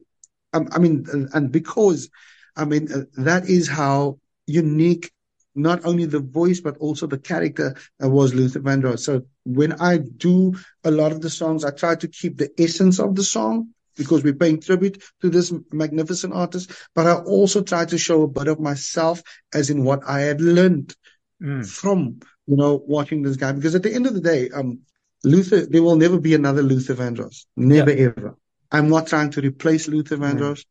Um, 0.52 0.68
I 0.72 0.78
mean, 0.78 1.06
and, 1.12 1.28
and 1.32 1.52
because, 1.52 2.08
I 2.56 2.64
mean, 2.64 2.92
uh, 2.92 3.04
that 3.22 3.48
is 3.48 3.68
how 3.68 4.18
unique 4.50 5.10
not 5.54 5.84
only 5.84 6.06
the 6.06 6.20
voice 6.20 6.60
but 6.60 6.76
also 6.78 7.06
the 7.06 7.18
character 7.18 7.76
was 7.98 8.34
Luther 8.34 8.60
Vandross. 8.60 9.00
So 9.00 9.22
when 9.44 9.72
I 9.80 9.98
do 9.98 10.54
a 10.84 10.90
lot 10.90 11.12
of 11.12 11.20
the 11.20 11.30
songs, 11.30 11.64
I 11.64 11.70
try 11.70 11.96
to 11.96 12.08
keep 12.08 12.38
the 12.38 12.50
essence 12.58 12.98
of 12.98 13.14
the 13.14 13.24
song 13.24 13.70
because 13.96 14.22
we're 14.22 14.34
paying 14.34 14.60
tribute 14.60 15.02
to 15.20 15.28
this 15.28 15.52
magnificent 15.72 16.32
artist. 16.32 16.70
But 16.94 17.06
I 17.06 17.14
also 17.14 17.62
try 17.62 17.84
to 17.84 17.98
show 17.98 18.22
a 18.22 18.28
bit 18.28 18.48
of 18.48 18.60
myself 18.60 19.22
as 19.52 19.70
in 19.70 19.84
what 19.84 20.02
I 20.06 20.20
had 20.20 20.40
learned 20.40 20.94
mm. 21.42 21.66
from, 21.66 22.20
you 22.46 22.56
know, 22.56 22.82
watching 22.86 23.22
this 23.22 23.36
guy. 23.36 23.52
Because 23.52 23.74
at 23.74 23.82
the 23.82 23.92
end 23.92 24.06
of 24.06 24.14
the 24.14 24.20
day, 24.20 24.50
um, 24.50 24.80
Luther, 25.24 25.66
there 25.66 25.82
will 25.82 25.96
never 25.96 26.18
be 26.18 26.34
another 26.34 26.62
Luther 26.62 26.94
Vandross. 26.94 27.44
Never 27.56 27.92
yeah. 27.92 28.06
ever. 28.06 28.36
I'm 28.72 28.88
not 28.88 29.08
trying 29.08 29.30
to 29.32 29.40
replace 29.40 29.88
Luther. 29.88 30.16
Vandross. 30.16 30.64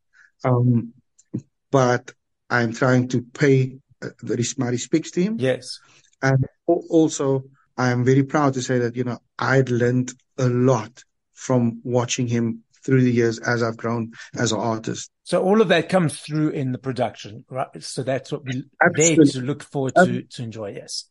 Mm. 0.44 0.50
Um, 0.50 0.94
but 1.72 2.14
I'm 2.50 2.74
trying 2.74 3.08
to 3.10 3.22
pay 3.22 3.78
uh, 4.02 4.10
the, 4.22 4.56
my 4.58 4.70
respects 4.70 5.12
to 5.12 5.22
him. 5.22 5.38
Yes. 5.40 5.80
And 6.22 6.46
also, 6.66 7.44
I 7.78 7.92
am 7.92 8.04
very 8.04 8.24
proud 8.24 8.54
to 8.56 8.62
say 8.62 8.80
that, 8.80 8.96
you 8.96 9.04
know, 9.04 9.20
I'd 9.38 9.70
learned 9.70 10.14
a 10.38 10.50
lot 10.50 11.04
from 11.34 11.82
watching 11.84 12.28
him 12.28 12.64
through 12.84 13.04
the 13.04 13.12
years 13.12 13.40
as 13.40 13.62
I've 13.62 13.78
grown 13.78 14.14
as 14.36 14.52
an 14.52 14.60
artist. 14.60 15.12
So 15.24 15.44
all 15.44 15.62
of 15.62 15.68
that 15.68 15.90
comes 15.90 16.20
through 16.20 16.50
in 16.50 16.72
the 16.72 16.78
production, 16.78 17.46
right? 17.50 17.68
So 17.80 18.04
that's 18.04 18.32
what 18.32 18.44
we 18.46 18.64
there 18.96 19.16
to 19.16 19.42
look 19.42 19.64
forward 19.64 19.96
to 19.96 20.24
to 20.24 20.44
enjoy. 20.44 20.74
Yes. 20.76 21.06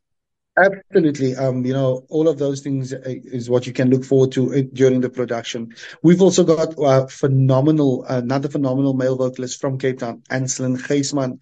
Absolutely. 0.59 1.37
Um, 1.37 1.65
you 1.65 1.73
know, 1.73 2.05
all 2.09 2.27
of 2.27 2.39
those 2.39 2.63
things 2.63 2.93
is 2.93 3.49
what 3.49 3.67
you 3.67 3.73
can 3.73 3.91
look 3.91 4.05
forward 4.05 4.33
to 4.33 4.65
during 4.65 5.01
the 5.01 5.11
production. 5.11 5.75
We've 6.03 6.21
also 6.23 6.43
got 6.43 6.77
uh, 6.79 7.07
phenomenal, 7.07 8.05
another 8.05 8.49
phenomenal 8.49 8.95
male 8.95 9.17
vocalist 9.17 9.61
from 9.61 9.79
Cape 9.79 10.01
Town, 10.01 10.23
Anselin 10.31 10.77
Geisman. 10.77 11.39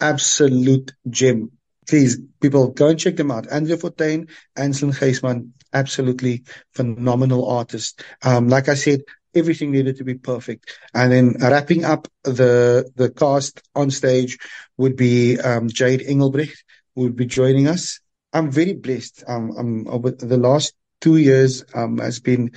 Absolute 0.00 0.92
gem. 1.08 1.50
Please, 1.88 2.18
people, 2.40 2.68
go 2.68 2.88
and 2.88 2.98
check 3.00 3.16
them 3.16 3.32
out. 3.32 3.50
Andrea 3.50 3.76
Fontaine, 3.76 4.28
Anselin 4.56 4.92
Geisman, 4.92 5.50
absolutely 5.72 6.44
phenomenal 6.72 7.48
artist. 7.48 8.04
Um, 8.22 8.48
like 8.48 8.68
I 8.68 8.74
said, 8.74 9.02
everything 9.34 9.72
needed 9.72 9.96
to 9.96 10.04
be 10.04 10.14
perfect. 10.14 10.78
And 10.94 11.10
then 11.10 11.36
wrapping 11.40 11.84
up 11.84 12.06
the 12.22 12.88
the 12.94 13.10
cast 13.10 13.60
on 13.74 13.90
stage 13.90 14.38
would 14.76 14.94
be 14.94 15.40
um, 15.40 15.68
Jade 15.68 16.02
Engelbrecht, 16.02 16.62
who 16.94 17.02
would 17.02 17.16
be 17.16 17.26
joining 17.26 17.66
us. 17.66 17.98
I'm 18.32 18.50
very 18.50 18.74
blessed. 18.74 19.24
Um, 19.26 19.52
I'm, 19.58 19.88
over 19.88 20.10
the 20.10 20.36
last 20.36 20.74
two 21.00 21.16
years 21.16 21.64
um, 21.74 21.98
has 21.98 22.20
been 22.20 22.52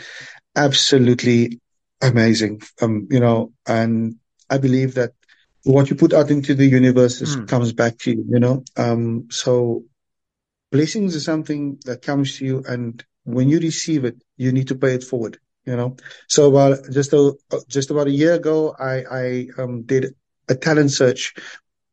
absolutely 0.56 1.60
amazing. 2.02 2.62
Um, 2.82 3.08
you 3.10 3.20
know, 3.20 3.52
and 3.68 4.16
I 4.50 4.58
believe 4.58 4.96
that 4.96 5.12
what 5.64 5.90
you 5.90 5.96
put 5.96 6.14
out 6.14 6.30
into 6.30 6.54
the 6.54 6.66
universe 6.66 7.22
is, 7.22 7.36
mm. 7.36 7.48
comes 7.48 7.74
back 7.74 7.98
to 8.00 8.12
you, 8.12 8.26
you 8.30 8.40
know? 8.40 8.64
Um, 8.78 9.28
so 9.32 9.84
blessings 10.72 11.16
is 11.16 11.26
something 11.26 11.80
that 11.86 12.04
comes 12.04 12.38
to 12.38 12.46
you 12.46 12.64
and 12.68 13.04
when 13.24 13.50
you 13.50 13.60
receive 13.60 14.06
it, 14.06 14.22
you 14.38 14.52
need 14.52 14.68
to 14.68 14.76
pay 14.76 14.94
it 14.94 15.04
forward, 15.04 15.40
you 15.66 15.76
know? 15.76 15.98
So 16.28 16.50
about 16.50 16.92
just 16.92 17.14
a, 17.14 17.34
just 17.68 17.90
about 17.90 18.08
a 18.08 18.12
year 18.12 18.36
ago, 18.36 18.76
I, 18.78 19.04
I, 19.12 19.48
um, 19.58 19.82
did 19.82 20.14
a 20.48 20.54
talent 20.54 20.92
search 20.92 21.34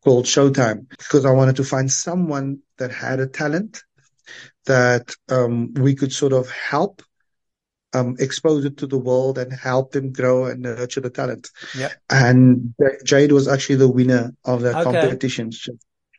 called 0.05 0.27
Showtime 0.27 0.89
because 0.89 1.25
I 1.25 1.31
wanted 1.31 1.57
to 1.57 1.65
find 1.65 1.91
someone 1.91 2.61
that 2.79 2.91
had 2.91 3.21
a 3.21 3.27
talent 3.27 3.83
that, 4.67 5.15
um, 5.29 5.75
we 5.75 5.95
could 5.95 6.13
sort 6.13 6.33
of 6.33 6.51
help 6.51 7.03
um, 7.95 8.17
expose 8.19 8.65
it 8.65 8.79
to 8.79 8.87
the 8.87 8.99
world 8.99 9.39
and 9.39 9.53
help 9.53 9.93
them 9.93 10.13
grow 10.13 10.47
and 10.47 10.63
nurture 10.63 11.01
the 11.01 11.11
talent. 11.11 11.51
Yeah. 11.77 11.91
And 12.09 12.75
Jade 13.05 13.33
was 13.33 13.49
actually 13.49 13.77
the 13.77 13.89
winner 13.89 14.35
of 14.45 14.63
that 14.63 14.75
okay. 14.77 15.01
competition. 15.01 15.51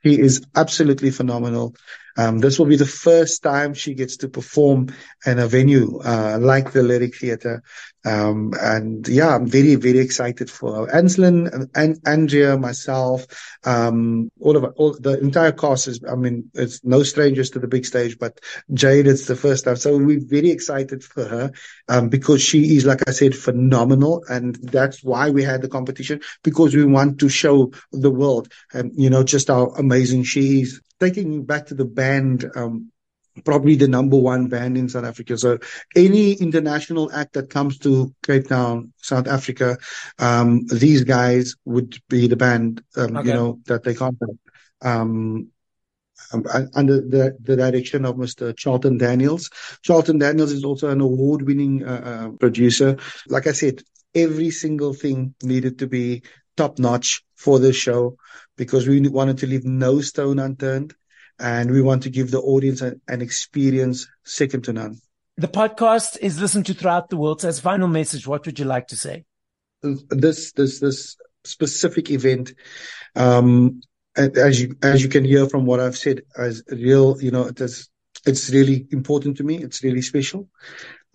He 0.01 0.19
is 0.19 0.43
absolutely 0.55 1.11
phenomenal. 1.11 1.75
Um, 2.17 2.39
this 2.39 2.59
will 2.59 2.65
be 2.65 2.75
the 2.75 2.85
first 2.85 3.43
time 3.43 3.73
she 3.73 3.93
gets 3.93 4.17
to 4.17 4.29
perform 4.29 4.87
in 5.25 5.39
a 5.39 5.47
venue 5.47 5.99
uh, 6.03 6.37
like 6.39 6.71
the 6.71 6.83
Lyric 6.83 7.15
Theatre. 7.15 7.63
Um, 8.05 8.53
and 8.59 9.07
yeah, 9.07 9.33
I'm 9.33 9.47
very, 9.47 9.75
very 9.75 9.99
excited 9.99 10.49
for 10.49 10.75
her. 10.75 10.95
Anselin 10.95 11.69
and 11.73 11.99
Andrea, 12.05 12.57
myself, 12.57 13.25
um, 13.63 14.29
all 14.41 14.57
of 14.57 14.65
all 14.75 14.93
the 14.99 15.19
entire 15.19 15.53
cast 15.53 15.87
is, 15.87 16.01
I 16.09 16.15
mean, 16.15 16.51
it's 16.53 16.83
no 16.83 17.03
strangers 17.03 17.51
to 17.51 17.59
the 17.59 17.67
big 17.67 17.85
stage, 17.85 18.19
but 18.19 18.41
Jade, 18.73 19.07
it's 19.07 19.25
the 19.25 19.37
first 19.37 19.63
time. 19.63 19.77
So 19.77 19.97
we're 19.97 20.19
very 20.19 20.51
excited 20.51 21.03
for 21.03 21.23
her, 21.23 21.51
um, 21.87 22.09
because 22.09 22.41
she 22.41 22.75
is, 22.75 22.85
like 22.85 23.07
I 23.07 23.11
said, 23.11 23.35
phenomenal. 23.35 24.23
And 24.27 24.55
that's 24.55 25.01
why 25.01 25.29
we 25.29 25.43
had 25.43 25.61
the 25.61 25.69
competition 25.69 26.21
because 26.43 26.75
we 26.75 26.83
want 26.83 27.19
to 27.19 27.29
show 27.29 27.71
the 27.93 28.11
world, 28.11 28.51
um, 28.73 28.91
you 28.95 29.09
know, 29.09 29.23
just 29.23 29.47
how 29.47 29.67
amazing 29.77 30.23
she 30.23 30.61
is 30.61 30.81
taking 31.09 31.29
me 31.29 31.39
back 31.39 31.67
to 31.67 31.75
the 31.75 31.85
band, 31.85 32.49
um, 32.55 32.91
probably 33.43 33.75
the 33.75 33.87
number 33.87 34.17
one 34.17 34.47
band 34.47 34.77
in 34.77 34.89
South 34.89 35.05
Africa. 35.05 35.37
So 35.37 35.59
any 35.95 36.33
international 36.33 37.11
act 37.11 37.33
that 37.33 37.49
comes 37.49 37.79
to 37.79 38.13
Cape 38.23 38.47
Town, 38.47 38.93
South 38.97 39.27
Africa, 39.27 39.77
um, 40.19 40.65
these 40.67 41.03
guys 41.03 41.55
would 41.65 41.97
be 42.09 42.27
the 42.27 42.35
band, 42.35 42.83
um, 42.95 43.17
okay. 43.17 43.29
you 43.29 43.33
know, 43.33 43.59
that 43.65 43.83
they 43.83 43.93
contact. 43.93 44.31
Um, 44.81 45.49
um 46.31 46.43
under 46.73 47.01
the, 47.01 47.37
the 47.41 47.55
direction 47.55 48.05
of 48.05 48.15
Mr. 48.15 48.55
Charlton 48.55 48.97
Daniels. 48.97 49.49
Charlton 49.81 50.19
Daniels 50.19 50.51
is 50.51 50.63
also 50.63 50.89
an 50.89 51.01
award-winning 51.01 51.83
uh, 51.83 52.01
uh, 52.05 52.29
producer. 52.37 52.97
Like 53.27 53.47
I 53.47 53.51
said, 53.51 53.81
every 54.15 54.51
single 54.51 54.93
thing 54.93 55.35
needed 55.43 55.79
to 55.79 55.87
be 55.87 56.23
top 56.55 56.79
notch 56.79 57.23
for 57.35 57.59
the 57.59 57.73
show 57.73 58.17
because 58.57 58.87
we 58.87 59.07
wanted 59.07 59.39
to 59.39 59.47
leave 59.47 59.65
no 59.65 60.01
stone 60.01 60.39
unturned 60.39 60.93
and 61.39 61.71
we 61.71 61.81
want 61.81 62.03
to 62.03 62.09
give 62.09 62.31
the 62.31 62.39
audience 62.39 62.81
an, 62.81 63.01
an 63.07 63.21
experience 63.21 64.07
second 64.23 64.63
to 64.65 64.73
none. 64.73 64.99
The 65.37 65.47
podcast 65.47 66.19
is 66.19 66.39
listened 66.39 66.67
to 66.67 66.73
throughout 66.73 67.09
the 67.09 67.17
world. 67.17 67.41
So 67.41 67.49
as 67.49 67.59
final 67.59 67.87
message, 67.87 68.27
what 68.27 68.45
would 68.45 68.59
you 68.59 68.65
like 68.65 68.87
to 68.89 68.95
say? 68.95 69.25
This, 69.81 70.51
this, 70.51 70.79
this 70.79 71.17
specific 71.43 72.11
event, 72.11 72.53
um, 73.15 73.81
as 74.15 74.61
you, 74.61 74.75
as 74.83 75.01
you 75.01 75.09
can 75.09 75.25
hear 75.25 75.49
from 75.49 75.65
what 75.65 75.79
I've 75.79 75.97
said, 75.97 76.21
as 76.37 76.63
real, 76.69 77.19
you 77.19 77.31
know, 77.31 77.45
it 77.45 77.59
is, 77.59 77.89
it's 78.25 78.51
really 78.51 78.85
important 78.91 79.37
to 79.37 79.43
me. 79.43 79.57
It's 79.57 79.83
really 79.83 80.03
special. 80.03 80.49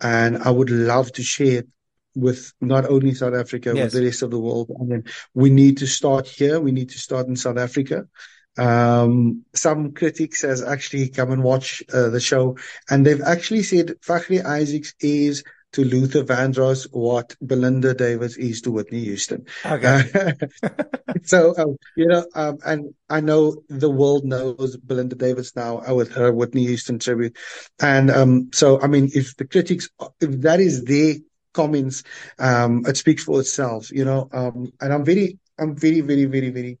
And 0.01 0.37
I 0.37 0.51
would 0.51 0.69
love 0.69 1.11
to 1.13 1.23
share 1.23 1.59
it 1.59 1.67
with 2.15 2.53
not 2.59 2.85
only 2.85 3.13
South 3.13 3.33
Africa, 3.33 3.73
yes. 3.75 3.93
but 3.93 3.99
the 3.99 4.05
rest 4.05 4.21
of 4.23 4.31
the 4.31 4.39
world. 4.39 4.71
I 4.79 4.83
mean, 4.83 5.03
we 5.33 5.49
need 5.49 5.77
to 5.77 5.87
start 5.87 6.27
here. 6.27 6.59
We 6.59 6.71
need 6.71 6.89
to 6.89 6.97
start 6.97 7.27
in 7.27 7.35
South 7.35 7.57
Africa. 7.57 8.07
Um, 8.57 9.45
some 9.53 9.93
critics 9.93 10.41
has 10.41 10.61
actually 10.61 11.09
come 11.09 11.31
and 11.31 11.43
watch 11.43 11.81
uh, 11.93 12.09
the 12.09 12.19
show 12.19 12.57
and 12.89 13.05
they've 13.05 13.21
actually 13.21 13.63
said 13.63 13.95
Fagrie 14.01 14.43
Isaacs 14.43 14.93
is 14.99 15.43
to 15.71 15.85
Luther 15.85 16.23
Vandross 16.23 16.87
what 16.91 17.35
Belinda 17.41 17.93
Davis 17.93 18.37
is 18.37 18.61
to 18.61 18.71
Whitney 18.71 19.01
Houston. 19.01 19.45
Okay. 19.65 20.33
so, 21.23 21.53
um, 21.57 21.77
you 21.95 22.07
know, 22.07 22.25
um, 22.33 22.57
and 22.65 22.93
I 23.09 23.21
know 23.21 23.61
the 23.69 23.89
world 23.89 24.25
knows 24.25 24.75
Belinda 24.77 25.15
Davis 25.15 25.55
now 25.55 25.93
with 25.93 26.11
her 26.13 26.33
Whitney 26.33 26.65
Houston 26.65 26.99
tribute. 26.99 27.37
And, 27.79 28.09
um, 28.09 28.49
so, 28.51 28.81
I 28.81 28.87
mean, 28.87 29.11
if 29.13 29.37
the 29.37 29.45
critics, 29.45 29.89
if 30.19 30.41
that 30.41 30.59
is 30.59 30.83
their 30.83 31.15
comments, 31.59 32.03
um, 32.49 32.71
it 32.87 32.97
speaks 33.03 33.23
for 33.23 33.37
itself, 33.39 33.91
you 33.99 34.05
know, 34.05 34.21
um, 34.31 34.71
and 34.81 34.93
I'm 34.93 35.05
very, 35.11 35.27
I'm 35.57 35.75
very, 35.75 36.01
very, 36.01 36.25
very, 36.25 36.51
very 36.57 36.73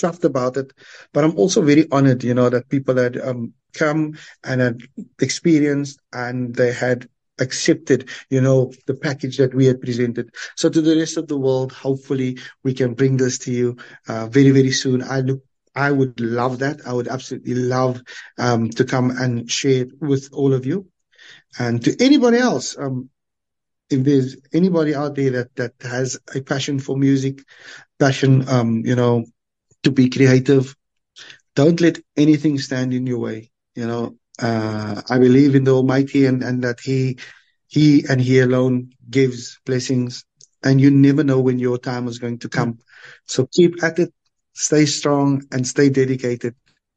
chuffed 0.00 0.24
about 0.24 0.56
it, 0.56 0.72
but 1.12 1.24
I'm 1.24 1.36
also 1.42 1.62
very 1.62 1.86
honored, 1.90 2.22
you 2.22 2.34
know, 2.34 2.48
that 2.50 2.68
people 2.68 2.96
had, 3.04 3.16
um, 3.28 3.54
come 3.72 4.02
and 4.44 4.60
had 4.60 4.80
experienced 5.20 5.98
and 6.12 6.54
they 6.54 6.72
had 6.72 7.08
accepted, 7.38 8.08
you 8.30 8.40
know, 8.40 8.72
the 8.86 8.94
package 8.94 9.36
that 9.38 9.54
we 9.54 9.66
had 9.66 9.80
presented. 9.80 10.26
So 10.56 10.68
to 10.68 10.80
the 10.80 10.96
rest 10.96 11.16
of 11.16 11.28
the 11.28 11.38
world, 11.38 11.72
hopefully 11.72 12.38
we 12.64 12.72
can 12.74 12.94
bring 12.94 13.16
this 13.16 13.38
to 13.44 13.52
you, 13.52 13.76
uh, 14.08 14.26
very, 14.26 14.50
very 14.50 14.72
soon. 14.72 15.02
I 15.02 15.20
look 15.20 15.42
I 15.76 15.90
would 15.92 16.18
love 16.20 16.60
that. 16.60 16.80
I 16.86 16.92
would 16.94 17.06
absolutely 17.06 17.54
love 17.54 18.00
um, 18.38 18.70
to 18.78 18.84
come 18.84 19.10
and 19.10 19.50
share 19.50 19.82
it 19.82 19.90
with 20.00 20.30
all 20.32 20.54
of 20.54 20.64
you. 20.64 20.86
And 21.58 21.84
to 21.84 21.90
anybody 22.02 22.38
else, 22.38 22.76
um, 22.78 23.10
if 23.90 24.04
there's 24.04 24.36
anybody 24.52 24.94
out 24.94 25.14
there 25.14 25.30
that, 25.30 25.54
that 25.56 25.72
has 25.82 26.18
a 26.34 26.40
passion 26.40 26.78
for 26.80 26.96
music, 26.96 27.42
passion, 27.98 28.48
um, 28.48 28.82
you 28.84 28.96
know, 28.96 29.24
to 29.82 29.90
be 29.90 30.10
creative, 30.10 30.74
don't 31.54 31.80
let 31.80 31.98
anything 32.16 32.58
stand 32.58 32.92
in 32.92 33.06
your 33.06 33.18
way. 33.18 33.50
You 33.74 33.86
know, 33.86 34.16
uh, 34.40 35.02
I 35.08 35.18
believe 35.18 35.54
in 35.54 35.64
the 35.64 35.74
Almighty 35.74 36.26
and, 36.26 36.42
and 36.42 36.62
that 36.64 36.80
He, 36.80 37.18
He 37.68 38.04
and 38.08 38.20
He 38.20 38.40
alone 38.40 38.90
gives 39.08 39.58
blessings 39.64 40.24
and 40.64 40.80
you 40.80 40.90
never 40.90 41.22
know 41.22 41.40
when 41.40 41.58
your 41.58 41.78
time 41.78 42.08
is 42.08 42.18
going 42.18 42.38
to 42.40 42.48
come. 42.48 42.78
So 43.26 43.46
keep 43.46 43.82
at 43.84 43.98
it, 43.98 44.12
stay 44.54 44.86
strong 44.86 45.44
and 45.52 45.66
stay 45.66 45.90
dedicated. 45.90 46.54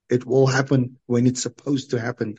It 0.09 0.25
will 0.25 0.47
happen 0.47 0.97
when 1.05 1.27
it's 1.27 1.43
supposed 1.43 1.91
to 1.91 1.99
happen. 1.99 2.37